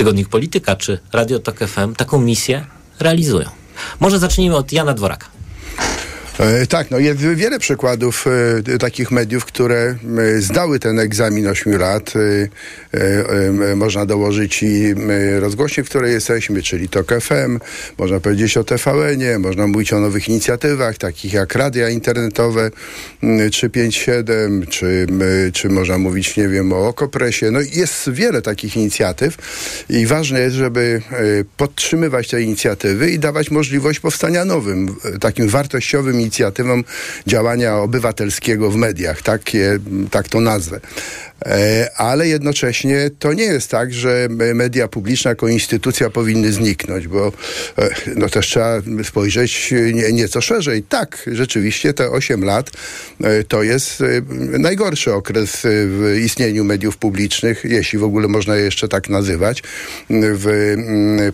Tygodnik 0.00 0.28
Polityka 0.28 0.76
czy 0.76 0.98
Radio 1.12 1.38
Tok 1.38 1.58
FM 1.58 1.94
taką 1.94 2.20
misję 2.20 2.66
realizują. 3.00 3.48
Może 4.00 4.18
zacznijmy 4.18 4.56
od 4.56 4.72
Jana 4.72 4.94
Dworaka. 4.94 5.26
E, 6.40 6.66
Tak, 6.66 6.90
no 6.90 6.98
jest 6.98 7.20
wiele 7.20 7.58
przykładów 7.58 8.24
e, 8.74 8.78
takich 8.78 9.10
mediów, 9.10 9.44
które 9.44 9.94
e, 10.36 10.40
zdały 10.40 10.78
ten 10.78 10.98
egzamin 10.98 11.46
8 11.46 11.78
lat. 11.78 12.12
Można 13.76 14.06
dołożyć 14.06 14.62
i 14.62 14.94
rozgłośnie, 15.40 15.84
w 15.84 15.88
której 15.88 16.12
jesteśmy, 16.12 16.62
czyli 16.62 16.88
TOK 16.88 17.12
FM, 17.20 17.58
można 17.98 18.20
powiedzieć 18.20 18.56
o 18.56 18.64
TVN-ie, 18.64 19.38
można 19.38 19.66
mówić 19.66 19.92
o 19.92 20.00
nowych 20.00 20.28
inicjatywach, 20.28 20.98
takich 20.98 21.32
jak 21.32 21.54
radia 21.54 21.88
internetowe 21.88 22.70
m, 23.22 23.50
357, 23.50 24.66
czy, 24.66 25.06
czy 25.52 25.68
można 25.68 25.98
mówić, 25.98 26.36
nie 26.36 26.48
wiem, 26.48 26.72
o 26.72 26.88
Okopresie. 26.88 27.50
No 27.50 27.60
jest 27.60 28.10
wiele 28.10 28.42
takich 28.42 28.76
inicjatyw 28.76 29.36
i 29.88 30.06
ważne 30.06 30.40
jest, 30.40 30.56
żeby 30.56 31.02
podtrzymywać 31.56 32.28
te 32.28 32.42
inicjatywy 32.42 33.10
i 33.10 33.18
dawać 33.18 33.50
możliwość 33.50 34.00
powstania 34.00 34.44
nowym, 34.44 34.96
takim 35.20 35.48
wartościowym 35.48 36.20
inicjatywom 36.30 36.84
działania 37.26 37.76
obywatelskiego 37.76 38.70
w 38.70 38.76
mediach, 38.76 39.22
takie, 39.22 39.78
tak 40.10 40.28
to 40.28 40.40
nazwę. 40.40 40.80
E, 41.46 41.90
Ale 41.96 42.28
jednocześnie 42.28 43.10
to 43.18 43.32
nie 43.32 43.44
jest 43.44 43.70
tak, 43.70 43.92
że 43.92 44.28
me- 44.30 44.54
media 44.54 44.88
publiczne 44.88 45.28
jako 45.28 45.48
instytucja 45.48 46.10
powinny 46.10 46.52
zniknąć, 46.52 47.08
bo 47.08 47.32
e, 47.78 47.90
no 48.16 48.28
też 48.28 48.46
trzeba 48.46 48.82
spojrzeć 49.04 49.74
nie, 49.92 50.12
nieco 50.12 50.40
szerzej. 50.40 50.82
Tak, 50.82 51.30
rzeczywiście 51.32 51.94
te 51.94 52.10
8 52.10 52.44
lat 52.44 52.70
e, 53.24 53.44
to 53.44 53.62
jest 53.62 54.00
e, 54.00 54.04
najgorszy 54.58 55.14
okres 55.14 55.64
e, 55.64 55.68
w 55.68 56.16
istnieniu 56.24 56.64
mediów 56.64 56.96
publicznych, 56.96 57.64
jeśli 57.64 57.98
w 57.98 58.04
ogóle 58.04 58.28
można 58.28 58.56
je 58.56 58.64
jeszcze 58.64 58.88
tak 58.88 59.08
nazywać, 59.08 59.62
w, 60.10 60.76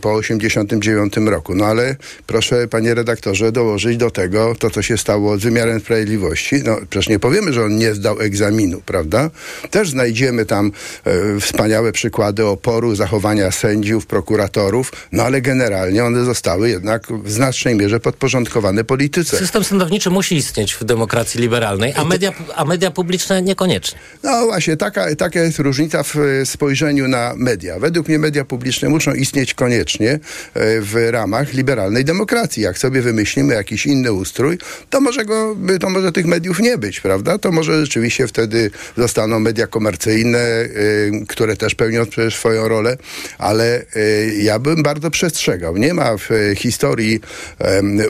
po 0.01 0.15
89 0.15 1.17
roku. 1.17 1.55
No 1.55 1.65
ale 1.65 1.97
proszę, 2.27 2.69
panie 2.69 2.95
redaktorze, 2.95 3.53
dołożyć 3.53 3.97
do 3.97 4.11
tego 4.11 4.55
to, 4.59 4.71
co 4.71 4.83
się 4.83 4.99
stało 4.99 5.39
z 5.39 5.43
wymiarem 5.43 5.81
sprawiedliwości. 5.81 6.57
No 6.65 6.77
przecież 6.91 7.09
nie 7.09 7.19
powiemy, 7.19 7.53
że 7.53 7.65
on 7.65 7.77
nie 7.77 7.95
zdał 7.95 8.21
egzaminu, 8.21 8.83
prawda? 8.87 9.31
Też 9.71 9.89
znajdziemy 9.97 10.47
tam 10.47 10.73
e, 11.05 11.41
wspaniałe 11.41 11.93
przykłady 11.93 12.47
oporu, 12.47 12.95
zachowania 12.95 13.51
sędziów, 13.51 14.07
prokuratorów, 14.07 14.93
no 15.13 15.23
ale 15.23 15.41
generalnie 15.41 16.05
one 16.05 16.25
zostały 16.25 16.69
jednak 16.71 17.07
w 17.25 17.31
znacznej 17.31 17.75
mierze 17.75 18.01
podporządkowane 18.01 18.85
polityce. 18.85 19.39
System 19.39 19.65
sądowniczy 19.65 20.11
musi 20.11 20.37
istnieć 20.37 20.75
w 20.75 20.85
demokracji 20.85 21.41
liberalnej, 21.41 21.93
a 21.97 22.05
media, 22.05 22.33
a 22.57 22.65
media 22.65 22.91
publiczne 22.91 23.43
niekoniecznie. 23.43 23.99
No 24.23 24.47
właśnie, 24.47 24.77
taka, 24.77 25.17
taka 25.17 25.41
jest 25.41 25.59
różnica 25.59 26.03
w 26.03 26.17
e, 26.17 26.47
spojrzeniu 26.47 27.09
na 27.09 27.35
media. 27.37 27.79
Według 27.79 28.09
mnie 28.09 28.19
media 28.19 28.45
publiczne 28.45 28.89
muszą 28.89 29.13
istnieć 29.13 29.55
koniecznie 29.55 30.11
e, 30.11 30.19
w 30.81 31.09
ramach 31.11 31.53
liberalnej 31.53 32.05
demokracji. 32.05 32.63
Jak 32.63 32.79
sobie 32.79 33.03
wymyślimy 33.03 33.55
jakiś 33.55 33.87
inny 33.87 34.13
ustrój, 34.13 34.59
to 34.91 35.01
może, 35.01 35.25
go, 35.25 35.57
to 35.81 35.91
może 35.91 36.13
tych 36.13 36.27
mediów 36.27 36.61
nie 36.61 36.79
być, 36.79 37.01
prawda? 37.01 37.39
To 37.39 37.53
może 37.53 37.81
rzeczywiście 37.81 38.27
wtedy 38.27 38.71
zostaną 38.97 39.41
media 39.41 39.67
komercyjne, 39.67 39.86
e, 39.89 40.39
które 41.29 41.57
też 41.57 41.75
pełnią 41.75 42.03
swoją 42.31 42.69
rolę, 42.69 42.97
ale 43.39 43.81
e, 43.97 44.27
ja 44.39 44.59
bym 44.59 44.83
bardzo 44.83 45.11
przestrzegał. 45.11 45.77
Nie 45.77 45.95
ma 45.95 46.17
w 46.17 46.31
e, 46.31 46.57
historii 46.57 47.21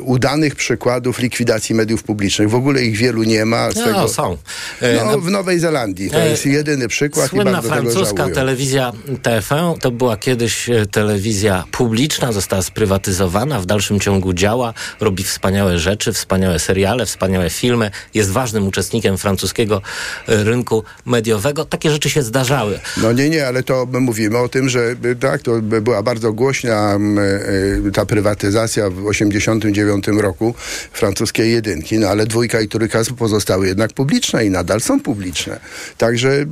udanych 0.01 0.55
przykładów 0.55 1.19
likwidacji 1.19 1.75
mediów 1.75 2.03
publicznych. 2.03 2.51
W 2.51 2.55
ogóle 2.55 2.83
ich 2.83 2.97
wielu 2.97 3.23
nie 3.23 3.45
ma. 3.45 3.71
Z 3.71 3.77
No, 3.77 3.85
tego, 3.85 4.09
są. 4.09 4.37
E, 4.81 5.05
no, 5.05 5.21
w 5.21 5.31
Nowej 5.31 5.59
Zelandii. 5.59 6.11
To 6.11 6.21
E, 6.23 6.31
jest 6.31 6.47
jedyny 6.47 6.89
przykład 6.89 7.27
i 7.27 7.29
Słynna 7.29 7.53
bardzo 7.53 7.69
tego 7.69 7.83
francuska 7.83 8.17
żałuję. 8.17 8.35
telewizja 8.35 8.93
TF1 9.23 9.79
to 9.79 9.91
była 9.91 10.17
kiedyś 10.17 10.71
e, 10.71 10.87
telewizja 10.87 11.65
publiczna, 11.73 12.33
została 12.33 12.63
sprywatyzowana, 12.63 13.61
w 13.61 13.67
dalszym 13.67 14.01
ciągu 14.01 14.33
działa, 14.33 14.75
robi 15.01 15.25
wspaniałe 15.25 15.79
rzeczy, 15.79 16.13
wspaniałe 16.13 16.59
seriale, 16.59 17.07
wspaniałe 17.07 17.51
filmy, 17.51 17.91
jest 18.15 18.31
ważnym 18.31 18.67
uczestnikiem 18.67 19.19
francuskiego 19.19 19.83
rynku 20.27 20.85
mediowego. 21.07 21.66
Takie 21.71 21.91
rzeczy 21.91 22.11
się 22.11 22.23
zdarzały. 22.23 22.81
No 23.03 23.13
nie, 23.13 23.31
nie, 23.31 23.47
ale 23.47 23.63
to 23.63 23.87
my 23.93 24.01
mówimy 24.01 24.39
o 24.39 24.49
tym, 24.49 24.69
że 24.69 24.97
y, 25.05 25.17
tak, 25.17 25.43
to 25.43 25.61
by 25.63 25.81
była 25.81 26.03
bardzo 26.03 26.33
głośna 26.33 26.93
m, 26.95 27.19
y, 27.19 27.91
ta 27.95 28.07
prywatyzacja 28.07 28.91
w 28.91 29.07
89 29.07 30.07
roku 30.09 30.55
francuskiej 30.93 31.53
jedynki, 31.53 31.99
no 31.99 32.09
ale 32.09 32.27
dwójka 32.27 32.61
i 32.61 32.69
trójka 32.69 32.99
pozostały 33.19 33.67
jednak 33.67 33.93
publiczne 33.93 34.47
i 34.47 34.51
nadal 34.51 34.81
są 34.81 35.01
publiczne. 35.01 35.61
Także 35.99 36.31
y, 36.33 36.47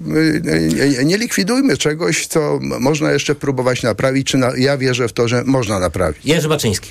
nie, 0.99 1.05
nie 1.05 1.19
likwidujmy 1.19 1.77
czegoś, 1.77 2.27
co 2.27 2.59
można 2.81 3.13
jeszcze 3.13 3.35
próbować 3.35 3.83
naprawić, 3.83 4.27
czy 4.27 4.39
na, 4.39 4.53
ja 4.57 4.79
wierzę 4.79 5.09
w 5.09 5.13
to, 5.13 5.29
że 5.29 5.45
można 5.45 5.79
naprawić. 5.79 6.25
Jerzy 6.25 6.49
Baczyński. 6.49 6.91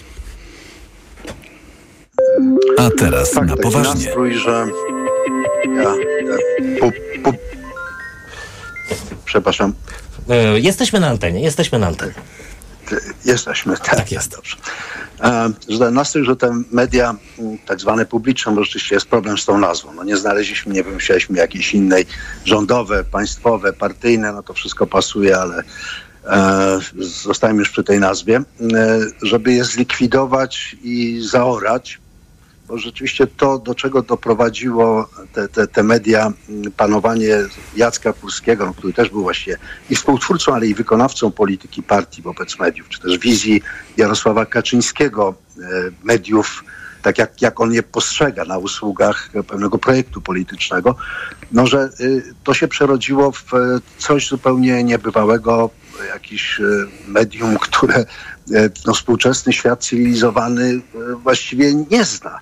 A 2.78 2.90
teraz 2.98 3.32
Tak, 3.32 3.48
na 3.48 3.58
poważnie. 3.58 4.06
nastrój, 4.06 4.34
że 4.34 4.68
ja, 5.76 5.94
przepraszam, 9.26 9.74
E, 10.30 10.60
Jesteśmy 10.60 11.00
na 11.00 11.08
antenie, 11.08 11.42
jesteśmy 11.42 11.80
na 11.80 11.88
antenie. 11.88 12.14
Jesteśmy, 13.26 13.78
tak, 13.78 13.96
tak 13.96 14.12
jest. 14.12 14.36
Dobrze. 14.36 14.58
E, 15.22 15.50
że 15.70 15.92
nastrój, 15.92 16.26
że 16.26 16.36
te 16.36 16.62
media 16.72 17.16
tak 17.66 17.80
zwane 17.80 18.06
publiczne, 18.06 18.52
bo 18.52 18.64
rzeczywiście 18.64 18.96
jest 18.96 19.08
problem 19.08 19.38
z 19.38 19.46
tą 19.46 19.58
nazwą. 19.58 19.94
No 19.94 20.04
nie 20.04 20.18
znaleźliśmy, 20.18 20.74
nie 20.74 20.84
wymyśleliśmy 20.84 21.38
jakiejś 21.38 21.74
innej 21.74 22.06
rządowe, 22.46 23.04
państwowe, 23.04 23.74
partyjne, 23.74 24.34
no 24.34 24.44
to 24.44 24.54
wszystko 24.54 24.88
pasuje, 24.88 25.38
ale 25.38 25.64
e, 26.26 26.80
zostajemy 27.00 27.60
już 27.60 27.70
przy 27.70 27.84
tej 27.84 28.00
nazwie, 28.00 28.38
e, 28.38 28.44
żeby 29.22 29.54
je 29.54 29.64
zlikwidować 29.64 30.76
i 30.84 31.22
zaorać, 31.22 32.00
rzeczywiście 32.78 33.28
to, 33.28 33.60
do 33.60 33.76
czego 33.76 34.02
doprowadziło 34.02 35.10
te, 35.34 35.48
te, 35.48 35.68
te 35.68 35.84
media, 35.84 36.34
m, 36.50 36.72
panowanie 36.78 37.38
Jacka 37.76 38.14
Kurskiego, 38.14 38.66
no, 38.66 38.74
który 38.74 38.94
też 38.94 39.10
był 39.10 39.22
właśnie 39.22 39.58
i 39.90 39.96
współtwórcą, 39.96 40.54
ale 40.54 40.68
i 40.68 40.74
wykonawcą 40.74 41.32
polityki 41.32 41.84
partii 41.84 42.22
wobec 42.22 42.60
mediów, 42.60 42.90
czy 42.90 43.00
też 43.00 43.18
wizji 43.18 43.62
Jarosława 43.98 44.46
Kaczyńskiego, 44.46 45.34
e, 45.58 45.64
mediów, 46.04 46.64
tak 47.02 47.18
jak, 47.18 47.42
jak 47.42 47.60
on 47.60 47.74
je 47.74 47.84
postrzega 47.84 48.46
na 48.46 48.58
usługach 48.58 49.30
pewnego 49.48 49.78
projektu 49.78 50.22
politycznego, 50.22 50.96
no 51.52 51.68
że 51.68 51.90
y, 52.00 52.34
to 52.44 52.54
się 52.54 52.68
przerodziło 52.68 53.32
w 53.32 53.54
e, 53.54 53.58
coś 53.98 54.28
zupełnie 54.28 54.84
niebywałego, 54.84 55.70
jakiś 56.08 56.60
e, 56.60 56.64
medium, 57.08 57.58
które 57.68 58.06
no, 58.86 58.94
współczesny 58.94 59.54
świat 59.54 59.84
cywilizowany 59.84 60.82
właściwie 61.24 61.74
nie 61.92 62.04
zna. 62.04 62.40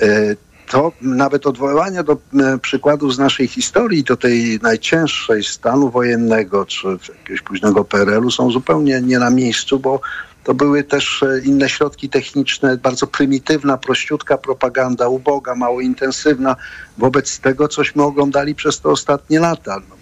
E, 0.00 0.36
To 0.70 0.92
nawet 1.02 1.46
odwołania 1.46 2.02
do 2.02 2.12
e, 2.12 2.58
przykładów 2.58 3.14
z 3.14 3.18
naszej 3.18 3.48
historii, 3.48 4.04
do 4.04 4.16
tej 4.16 4.58
najcięższej 4.62 5.44
stanu 5.44 5.90
wojennego 5.90 6.66
czy 6.66 6.86
jakiegoś 7.18 7.42
późnego 7.42 7.84
PRL-u 7.84 8.30
są 8.30 8.50
zupełnie 8.50 9.00
nie 9.00 9.18
na 9.18 9.30
miejscu, 9.30 9.78
bo 9.78 10.00
to 10.44 10.54
były 10.54 10.84
też 10.84 11.22
e, 11.22 11.40
inne 11.44 11.68
środki 11.68 12.08
techniczne, 12.08 12.76
bardzo 12.76 13.06
prymitywna, 13.06 13.76
prościutka 13.76 14.38
propaganda, 14.38 15.08
uboga, 15.08 15.54
mało 15.54 15.80
intensywna 15.80 16.56
wobec 16.98 17.38
tego, 17.40 17.68
cośmy 17.68 18.02
oglądali 18.02 18.54
przez 18.54 18.80
te 18.80 18.88
ostatnie 18.88 19.40
lata. 19.40 19.76
No. 19.88 19.99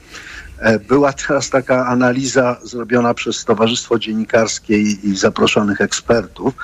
E, 0.60 0.78
Była 0.78 1.12
teraz 1.12 1.50
taka 1.50 1.86
analiza 1.86 2.56
zrobiona 2.62 3.14
przez 3.14 3.44
Towarzystwo 3.44 3.98
Dziennikarskie 3.98 4.78
i, 4.78 5.16
zaproszonych 5.16 5.80
ekspertów, 5.80 6.54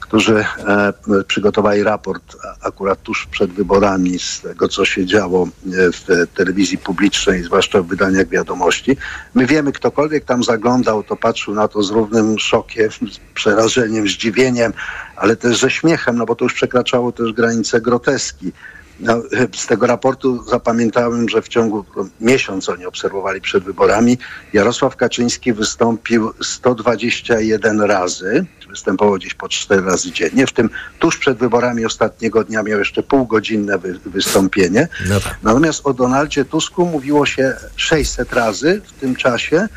którzy 0.00 0.36
e, 0.38 0.92
przygotowali 1.26 1.82
raport 1.82 2.36
akurat 2.60 3.02
tuż 3.02 3.26
przed 3.26 3.52
wyborami 3.52 4.18
z 4.18 4.40
tego, 4.40 4.68
co 4.68 4.84
się 4.84 5.06
działo 5.06 5.44
e, 5.44 5.48
w 5.92 6.26
telewizji 6.34 6.78
publicznej, 6.78 7.42
zwłaszcza 7.42 7.82
w 7.82 7.86
wydaniach 7.86 8.28
wiadomości. 8.28 8.96
My 9.34 9.46
wiemy, 9.46 9.72
ktokolwiek 9.72 10.24
tam 10.24 10.44
zaglądał, 10.44 11.02
to 11.02 11.16
patrzył 11.16 11.54
na 11.54 11.68
to 11.68 11.82
z 11.82 11.90
równym 11.90 12.38
szokiem, 12.38 12.90
z 12.90 13.18
przerażeniem, 13.34 14.08
zdziwieniem, 14.08 14.72
ale 15.16 15.36
też 15.36 15.58
ze 15.58 15.70
śmiechem, 15.70 16.16
no 16.16 16.26
bo 16.26 16.34
to 16.34 16.44
już 16.44 16.54
przekraczało 16.54 17.12
też 17.12 17.32
granice 17.32 17.80
groteski. 17.80 18.52
No, 19.00 19.22
z 19.56 19.66
tego 19.66 19.86
raportu 19.86 20.44
zapamiętałem, 20.44 21.28
że 21.28 21.42
w 21.42 21.48
ciągu 21.48 21.84
miesiąca 22.20 22.72
oni 22.72 22.86
obserwowali 22.86 23.40
przed 23.40 23.64
wyborami. 23.64 24.18
Jarosław 24.52 24.96
Kaczyński 24.96 25.52
wystąpił 25.52 26.32
121 26.42 27.80
razy, 27.80 28.46
występował 28.68 29.14
gdzieś 29.14 29.34
po 29.34 29.48
4 29.48 29.82
razy 29.82 30.12
dziennie. 30.12 30.46
W 30.46 30.52
tym 30.52 30.70
tuż 30.98 31.18
przed 31.18 31.38
wyborami 31.38 31.84
ostatniego 31.84 32.44
dnia 32.44 32.62
miał 32.62 32.78
jeszcze 32.78 33.02
półgodzinne 33.02 33.78
wy, 33.78 33.98
wystąpienie. 34.06 34.88
No 35.08 35.20
tak. 35.20 35.38
Natomiast 35.42 35.86
o 35.86 35.94
Donaldzie 35.94 36.44
Tusku 36.44 36.86
mówiło 36.86 37.26
się 37.26 37.54
600 37.76 38.32
razy 38.32 38.82
w 38.84 39.00
tym 39.00 39.16
czasie 39.16 39.68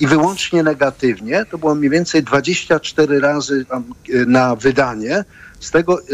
i 0.00 0.06
wyłącznie 0.06 0.62
negatywnie. 0.62 1.44
To 1.50 1.58
było 1.58 1.74
mniej 1.74 1.90
więcej 1.90 2.22
24 2.22 3.20
razy 3.20 3.66
e, 3.70 3.80
na 4.26 4.56
wydanie. 4.56 5.24
Z 5.60 5.70
tego 5.70 5.98
e, 6.00 6.04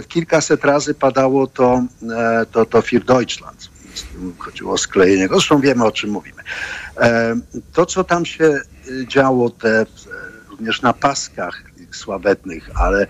kilkaset 0.00 0.64
razy 0.64 0.94
padało 0.94 1.46
to, 1.46 1.84
e, 2.18 2.46
to, 2.46 2.66
to 2.66 2.82
Für 2.82 3.04
Deutschland. 3.04 3.70
Chodziło 4.38 4.72
o 4.72 4.78
sklejenie. 4.78 5.28
Zresztą 5.28 5.60
wiemy, 5.60 5.84
o 5.84 5.92
czym 5.92 6.10
mówimy. 6.10 6.42
E, 6.96 7.36
To, 7.72 7.86
co 7.86 8.04
tam 8.04 8.26
się 8.26 8.44
e, 8.44 8.60
działo, 9.06 9.50
te 9.50 9.86
również 10.50 10.82
na 10.82 10.92
paskach 10.92 11.62
sławetnych, 11.90 12.70
ale 12.74 13.06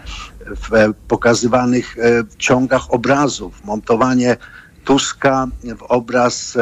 w 0.47 0.95
pokazywanych 1.09 1.99
e, 1.99 2.23
ciągach 2.39 2.95
obrazów, 2.95 3.65
montowanie 3.65 4.37
Tuska 4.85 5.47
w 5.79 5.83
obraz 5.83 6.59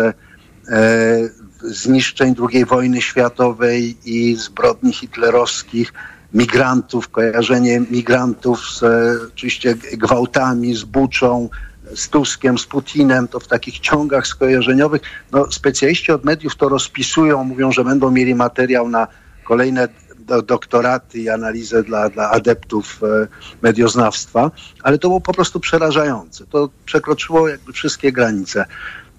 zniszczeń 1.63 2.35
II 2.53 2.65
wojny 2.65 3.03
światowej 3.03 3.97
i 4.05 4.37
zbrodni 4.37 4.93
hitlerowskich, 4.93 5.93
migrantów, 6.35 7.09
kojarzenie 7.09 7.81
migrantów 7.91 8.61
z 8.71 8.83
e, 8.83 9.27
oczywiście 9.35 9.75
gwałtami, 9.75 10.75
z 10.75 10.85
Buczą, 10.85 11.49
z 11.95 12.09
Tuskiem, 12.09 12.59
z 12.59 12.67
Putinem, 12.67 13.29
to 13.29 13.41
w 13.41 13.47
takich 13.47 13.79
ciągach 13.79 14.27
skojarzeniowych. 14.27 15.03
No, 15.33 15.53
specjaliści 15.53 16.13
od 16.13 16.25
mediów 16.25 16.57
to 16.57 16.69
rozpisują, 16.69 17.45
mówią, 17.45 17.73
że 17.73 17.85
będą 17.85 18.11
mieli 18.11 18.35
materiał 18.35 18.89
na 18.89 19.07
kolejne 19.45 19.89
do, 20.19 20.43
doktoraty 20.43 21.19
i 21.19 21.29
analizę 21.29 21.83
dla, 21.83 22.09
dla 22.09 22.31
adeptów 22.31 23.01
e, 23.03 23.27
medioznawstwa, 23.63 24.51
ale 24.83 24.99
to 24.99 25.09
było 25.09 25.21
po 25.21 25.33
prostu 25.33 25.61
przerażające. 25.61 26.47
To 26.47 26.69
przekroczyło 26.85 27.49
jakby 27.49 27.73
wszystkie 27.73 28.13
granice. 28.13 28.65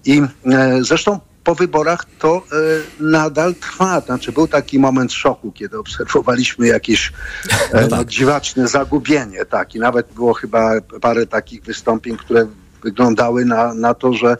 I 0.06 0.22
e, 0.46 0.84
zresztą 0.84 1.20
po 1.44 1.56
wyborach 1.56 2.06
to 2.20 2.38
e, 2.38 3.04
nadal 3.04 3.56
trwa. 3.56 4.00
Znaczy 4.00 4.32
był 4.32 4.48
taki 4.48 4.80
moment 4.80 5.14
szoku, 5.14 5.52
kiedy 5.52 5.80
obserwowaliśmy 5.80 6.68
jakieś 6.68 7.12
e, 7.74 7.88
no, 7.88 8.06
dziwaczne 8.06 8.68
zagubienie. 8.68 9.46
Tak. 9.46 9.76
I 9.76 9.80
nawet 9.80 10.14
było 10.14 10.34
chyba 10.34 10.72
parę 11.02 11.28
takich 11.28 11.64
wystąpień, 11.64 12.18
które 12.18 12.48
wyglądały 12.84 13.46
na, 13.46 13.74
na 13.74 13.94
to, 13.94 14.14
że 14.14 14.38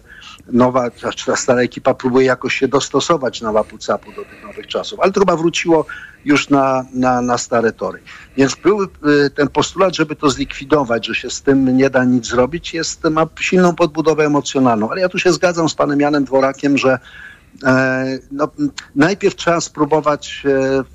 nowa, 0.48 0.90
znaczy 1.00 1.26
ta 1.26 1.36
stara 1.36 1.62
ekipa 1.62 1.94
próbuje 1.94 2.26
jakoś 2.26 2.56
się 2.56 2.68
dostosować 2.68 3.42
na 3.42 3.52
łapu-capu 3.52 4.16
do 4.16 4.26
tych 4.26 4.44
nowych 4.44 4.68
czasów. 4.68 5.00
Ale 5.00 5.12
to 5.12 5.20
chyba 5.20 5.36
wróciło 5.36 5.86
już 6.26 6.50
na, 6.50 6.86
na, 6.94 7.22
na 7.22 7.38
stare 7.38 7.72
tory. 7.72 8.00
Więc 8.38 8.56
był 8.56 8.84
y, 8.84 8.90
ten 9.36 9.48
postulat, 9.48 9.96
żeby 9.96 10.16
to 10.16 10.30
zlikwidować, 10.30 11.08
że 11.08 11.16
się 11.16 11.30
z 11.30 11.42
tym 11.42 11.78
nie 11.78 11.90
da 11.90 12.04
nic 12.04 12.28
zrobić, 12.28 12.74
jest, 12.74 13.04
ma 13.04 13.28
silną 13.40 13.76
podbudowę 13.76 14.26
emocjonalną. 14.26 14.92
Ale 14.92 15.02
ja 15.02 15.10
tu 15.10 15.20
się 15.20 15.34
zgadzam 15.34 15.70
z 15.70 15.76
panem 15.76 16.00
Janem 16.00 16.24
Dworakiem, 16.24 16.78
że 16.78 17.00
e, 17.64 18.06
no, 18.32 18.48
najpierw 18.96 19.36
trzeba 19.36 19.62
spróbować 19.62 20.44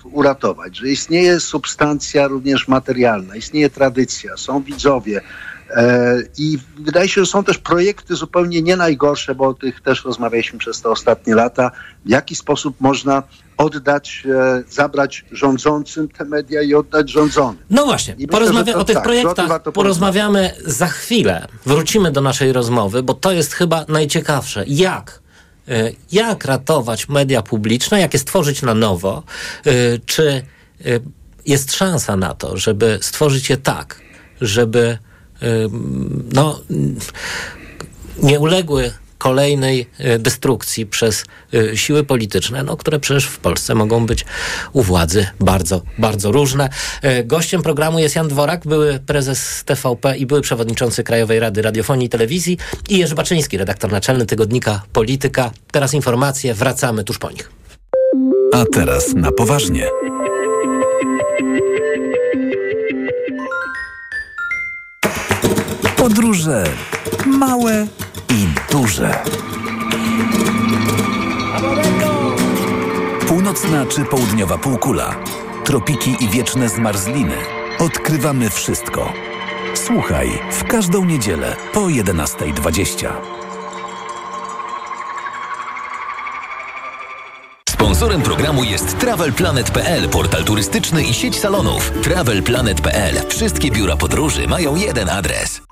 uratować, 0.05 0.77
że 0.77 0.89
istnieje 0.89 1.41
substancja 1.41 2.29
również 2.29 2.69
materialna, 2.69 3.37
istnieje 3.37 3.71
tradycja, 3.71 4.37
są 4.37 4.63
widzowie, 4.63 5.21
I 6.38 6.59
wydaje 6.79 7.09
się, 7.09 7.20
że 7.24 7.31
są 7.31 7.44
też 7.44 7.59
projekty 7.59 8.16
zupełnie 8.16 8.62
nie 8.62 8.76
najgorsze, 8.76 9.35
bo 9.35 9.48
o 9.48 9.55
tych 9.55 9.81
też 9.81 10.05
rozmawialiśmy 10.05 10.59
przez 10.59 10.81
te 10.83 10.88
ostatnie 10.88 11.35
lata, 11.35 11.70
w 12.05 12.11
jaki 12.11 12.35
sposób 12.35 12.81
można 12.81 13.22
oddać, 13.57 14.22
e, 14.35 14.62
zabrać 14.70 15.24
rządzącym 15.33 16.09
te 16.09 16.24
media 16.24 16.62
i 16.62 16.74
oddać 16.74 17.11
rządzonym. 17.11 17.59
No 17.70 17.85
właśnie, 17.85 18.14
I 18.14 18.26
myślę, 18.26 18.38
porozmawia- 18.38 18.66
że 18.66 18.72
to 18.72 18.79
o 18.79 18.85
tych 18.85 18.94
tak, 18.96 19.05
projektach 19.05 19.62
porozmawiamy 19.62 20.50
za 20.64 20.87
chwilę. 20.87 21.46
Wrócimy 21.66 22.11
do 22.12 22.20
naszej 22.20 22.52
rozmowy, 22.52 23.02
bo 23.02 23.14
to 23.14 23.33
jest 23.33 23.52
chyba 23.52 23.85
najciekawsze. 23.88 24.64
Jak? 24.66 25.20
y, 25.68 25.94
Jak 26.12 26.44
ratować 26.44 27.09
media 27.09 27.42
publiczne, 27.42 28.00
jak 28.00 28.12
je 28.12 28.18
stworzyć 28.18 28.62
na 28.62 28.74
nowo? 28.74 29.22
Czy 30.07 30.42
jest 31.46 31.72
szansa 31.74 32.16
na 32.16 32.35
to, 32.35 32.57
żeby 32.57 32.98
stworzyć 33.02 33.50
je 33.50 33.57
tak, 33.57 34.00
żeby 34.40 34.98
no, 36.33 36.61
nie 38.22 38.40
uległy 38.40 38.92
kolejnej 39.18 39.87
y, 40.01 40.18
destrukcji 40.18 40.87
przez 40.87 41.25
y, 41.55 41.77
siły 41.77 42.05
polityczne, 42.05 42.62
no, 42.62 42.77
które 42.77 42.99
przecież 42.99 43.27
w 43.27 43.38
Polsce 43.38 43.75
mogą 43.75 44.07
być 44.07 44.25
u 44.72 44.83
władzy 44.83 45.27
bardzo, 45.40 45.83
bardzo 45.99 46.33
różne. 46.33 46.68
Y, 47.05 47.25
Gościem 47.25 47.62
programu 47.62 47.99
jest 47.99 48.16
Jan 48.16 48.29
Dworak, 48.29 48.66
były 48.66 48.99
prezes 49.07 49.64
TVP 49.64 50.16
i 50.16 50.27
były 50.27 50.40
przewodniczący 50.40 51.05
Krajowej 51.05 51.40
Rady 51.40 51.62
Radiofonii 51.62 52.07
i 52.07 52.09
Telewizji 52.09 52.59
i 52.88 52.99
Jerzy 52.99 53.14
Baczyński, 53.14 53.59
redaktor 53.59 53.92
naczelny 53.92 54.27
tygodnika 54.27 54.83
Polityka. 54.92 55.51
Teraz 55.70 55.94
informacje, 55.94 56.55
wracamy 56.55 57.05
tuż 57.05 57.18
po 57.18 57.31
nich. 57.31 57.51
A 58.53 58.64
teraz 58.72 59.14
na 59.14 59.33
poważnie. 59.33 59.87
Podróże 66.07 66.64
małe 67.27 67.87
i 68.31 68.73
duże. 68.73 69.23
Północna 73.29 73.87
czy 73.87 74.05
południowa 74.05 74.59
półkula, 74.59 75.14
tropiki 75.64 76.16
i 76.21 76.29
wieczne 76.29 76.69
zmarzliny. 76.69 77.35
Odkrywamy 77.79 78.51
wszystko. 78.51 79.12
Słuchaj 79.75 80.38
w 80.53 80.64
każdą 80.64 81.05
niedzielę 81.05 81.57
po 81.73 81.81
11.20. 81.81 83.09
Sponsorem 87.69 88.23
programu 88.23 88.64
jest 88.64 88.99
TravelPlanet.pl, 88.99 90.09
portal 90.09 90.45
turystyczny 90.45 91.03
i 91.03 91.14
sieć 91.14 91.40
salonów. 91.40 91.92
TravelPlanet.pl. 92.03 93.29
Wszystkie 93.29 93.71
biura 93.71 93.97
podróży 93.97 94.47
mają 94.47 94.77
jeden 94.77 95.09
adres. 95.09 95.65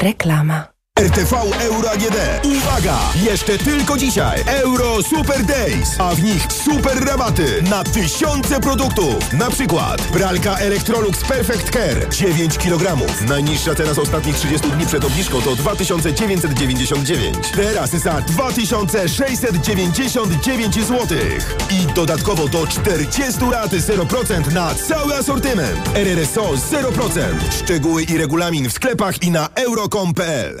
Reklama. 0.00 0.72
RTV 1.00 1.32
Euro 1.60 1.90
AGD. 1.90 2.16
Uwaga! 2.44 2.98
Jeszcze 3.14 3.58
tylko 3.58 3.96
dzisiaj 3.96 4.42
Euro 4.46 5.02
Super 5.02 5.44
Days, 5.44 5.88
a 5.98 6.14
w 6.14 6.22
nich 6.22 6.46
super 6.64 7.04
rabaty 7.04 7.62
na 7.70 7.84
tysiące 7.84 8.60
produktów. 8.60 9.32
Na 9.32 9.50
przykład 9.50 10.02
pralka 10.02 10.56
Electrolux 10.56 11.24
Perfect 11.24 11.70
Care 11.70 12.08
9 12.08 12.58
kg. 12.58 12.96
Najniższa 13.28 13.74
cena 13.74 13.94
z 13.94 13.98
ostatnich 13.98 14.36
30 14.36 14.70
dni 14.70 14.86
przed 14.86 15.04
obniżką 15.04 15.42
to 15.42 15.56
2999. 15.56 17.36
Teraz 17.56 17.90
za 17.90 18.20
2699 18.20 20.74
zł. 20.74 21.18
I 21.70 21.86
dodatkowo 21.94 22.48
do 22.48 22.66
40 22.66 23.44
lat 23.50 23.70
0% 23.70 24.52
na 24.52 24.74
cały 24.74 25.14
asortyment. 25.14 25.90
RRSO 25.94 26.42
0%. 26.42 27.20
Szczegóły 27.64 28.02
i 28.02 28.18
regulamin 28.18 28.68
w 28.68 28.72
sklepach 28.72 29.22
i 29.22 29.30
na 29.30 29.48
euro.com.pl. 29.54 30.60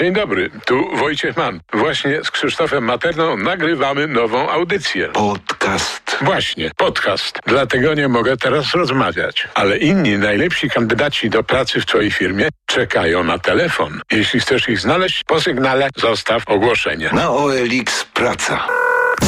Dzień 0.00 0.12
dobry, 0.12 0.50
tu 0.66 0.96
Wojciech 0.96 1.36
Mann. 1.36 1.60
Właśnie 1.72 2.24
z 2.24 2.30
Krzysztofem 2.30 2.84
Materną 2.84 3.36
nagrywamy 3.36 4.06
nową 4.06 4.50
audycję. 4.50 5.08
Podcast. 5.08 6.16
Właśnie, 6.20 6.70
podcast. 6.76 7.38
Dlatego 7.46 7.94
nie 7.94 8.08
mogę 8.08 8.36
teraz 8.36 8.74
rozmawiać. 8.74 9.48
Ale 9.54 9.78
inni 9.78 10.18
najlepsi 10.18 10.70
kandydaci 10.70 11.30
do 11.30 11.42
pracy 11.42 11.80
w 11.80 11.86
Twojej 11.86 12.10
firmie 12.10 12.48
czekają 12.66 13.24
na 13.24 13.38
telefon. 13.38 14.00
Jeśli 14.12 14.40
chcesz 14.40 14.68
ich 14.68 14.80
znaleźć, 14.80 15.24
po 15.24 15.40
sygnale 15.40 15.88
zostaw 15.96 16.42
ogłoszenie. 16.46 17.10
Na 17.12 17.30
OLX 17.30 18.04
Praca. 18.04 18.68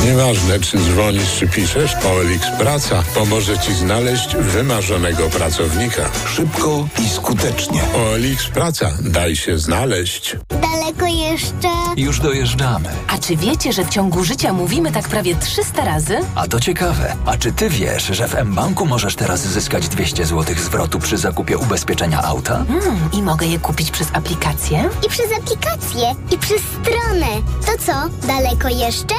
Nieważne, 0.05 0.61
czy 0.61 0.79
dzwonisz, 0.79 1.35
czy 1.39 1.49
piszesz, 1.49 1.95
OLX 1.95 2.47
Praca 2.59 3.03
pomoże 3.15 3.59
Ci 3.59 3.75
znaleźć 3.75 4.37
wymarzonego 4.37 5.29
pracownika. 5.31 6.03
Szybko 6.27 6.89
i 6.99 7.09
skutecznie. 7.09 7.83
OLX 7.83 8.47
Praca. 8.55 8.91
Daj 9.01 9.37
się 9.37 9.59
znaleźć. 9.59 10.37
Daleko 10.49 11.07
jeszcze? 11.07 11.69
Już 11.97 12.21
dojeżdżamy. 12.21 12.89
A 13.09 13.19
czy 13.19 13.37
wiecie, 13.37 13.73
że 13.73 13.85
w 13.85 13.89
ciągu 13.89 14.25
życia 14.25 14.53
mówimy 14.53 14.93
tak 14.93 15.09
prawie 15.09 15.37
300 15.37 15.85
razy? 15.85 16.19
A 16.35 16.49
to 16.49 16.61
ciekawe. 16.61 17.17
A 17.27 17.37
czy 17.37 17.53
ty 17.53 17.69
wiesz, 17.71 18.05
że 18.07 18.29
w 18.29 18.45
mBanku 18.45 18.87
możesz 18.87 19.17
teraz 19.17 19.41
zyskać 19.41 19.89
200 19.89 20.27
zł 20.27 20.55
zwrotu 20.59 20.99
przy 20.99 21.19
zakupie 21.19 21.59
ubezpieczenia 21.59 22.23
auta? 22.23 22.65
Hmm, 22.69 23.09
I 23.13 23.23
mogę 23.23 23.47
je 23.47 23.59
kupić 23.59 23.91
przez 23.91 24.09
aplikację? 24.13 24.89
I 25.07 25.09
przez 25.09 25.27
aplikację, 25.39 26.15
i 26.33 26.39
przez 26.39 26.61
stronę. 26.81 27.27
To 27.67 27.73
co, 27.87 28.27
daleko 28.27 28.69
jeszcze? 28.69 29.15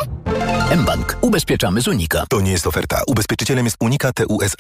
mBank. 0.77 1.17
Ubezpieczamy 1.21 1.81
z 1.81 1.87
Unika. 1.87 2.23
To 2.29 2.41
nie 2.41 2.51
jest 2.51 2.67
oferta. 2.67 3.01
Ubezpieczycielem 3.07 3.65
jest 3.65 3.77
Unika 3.79 4.13
TUSA. 4.13 4.47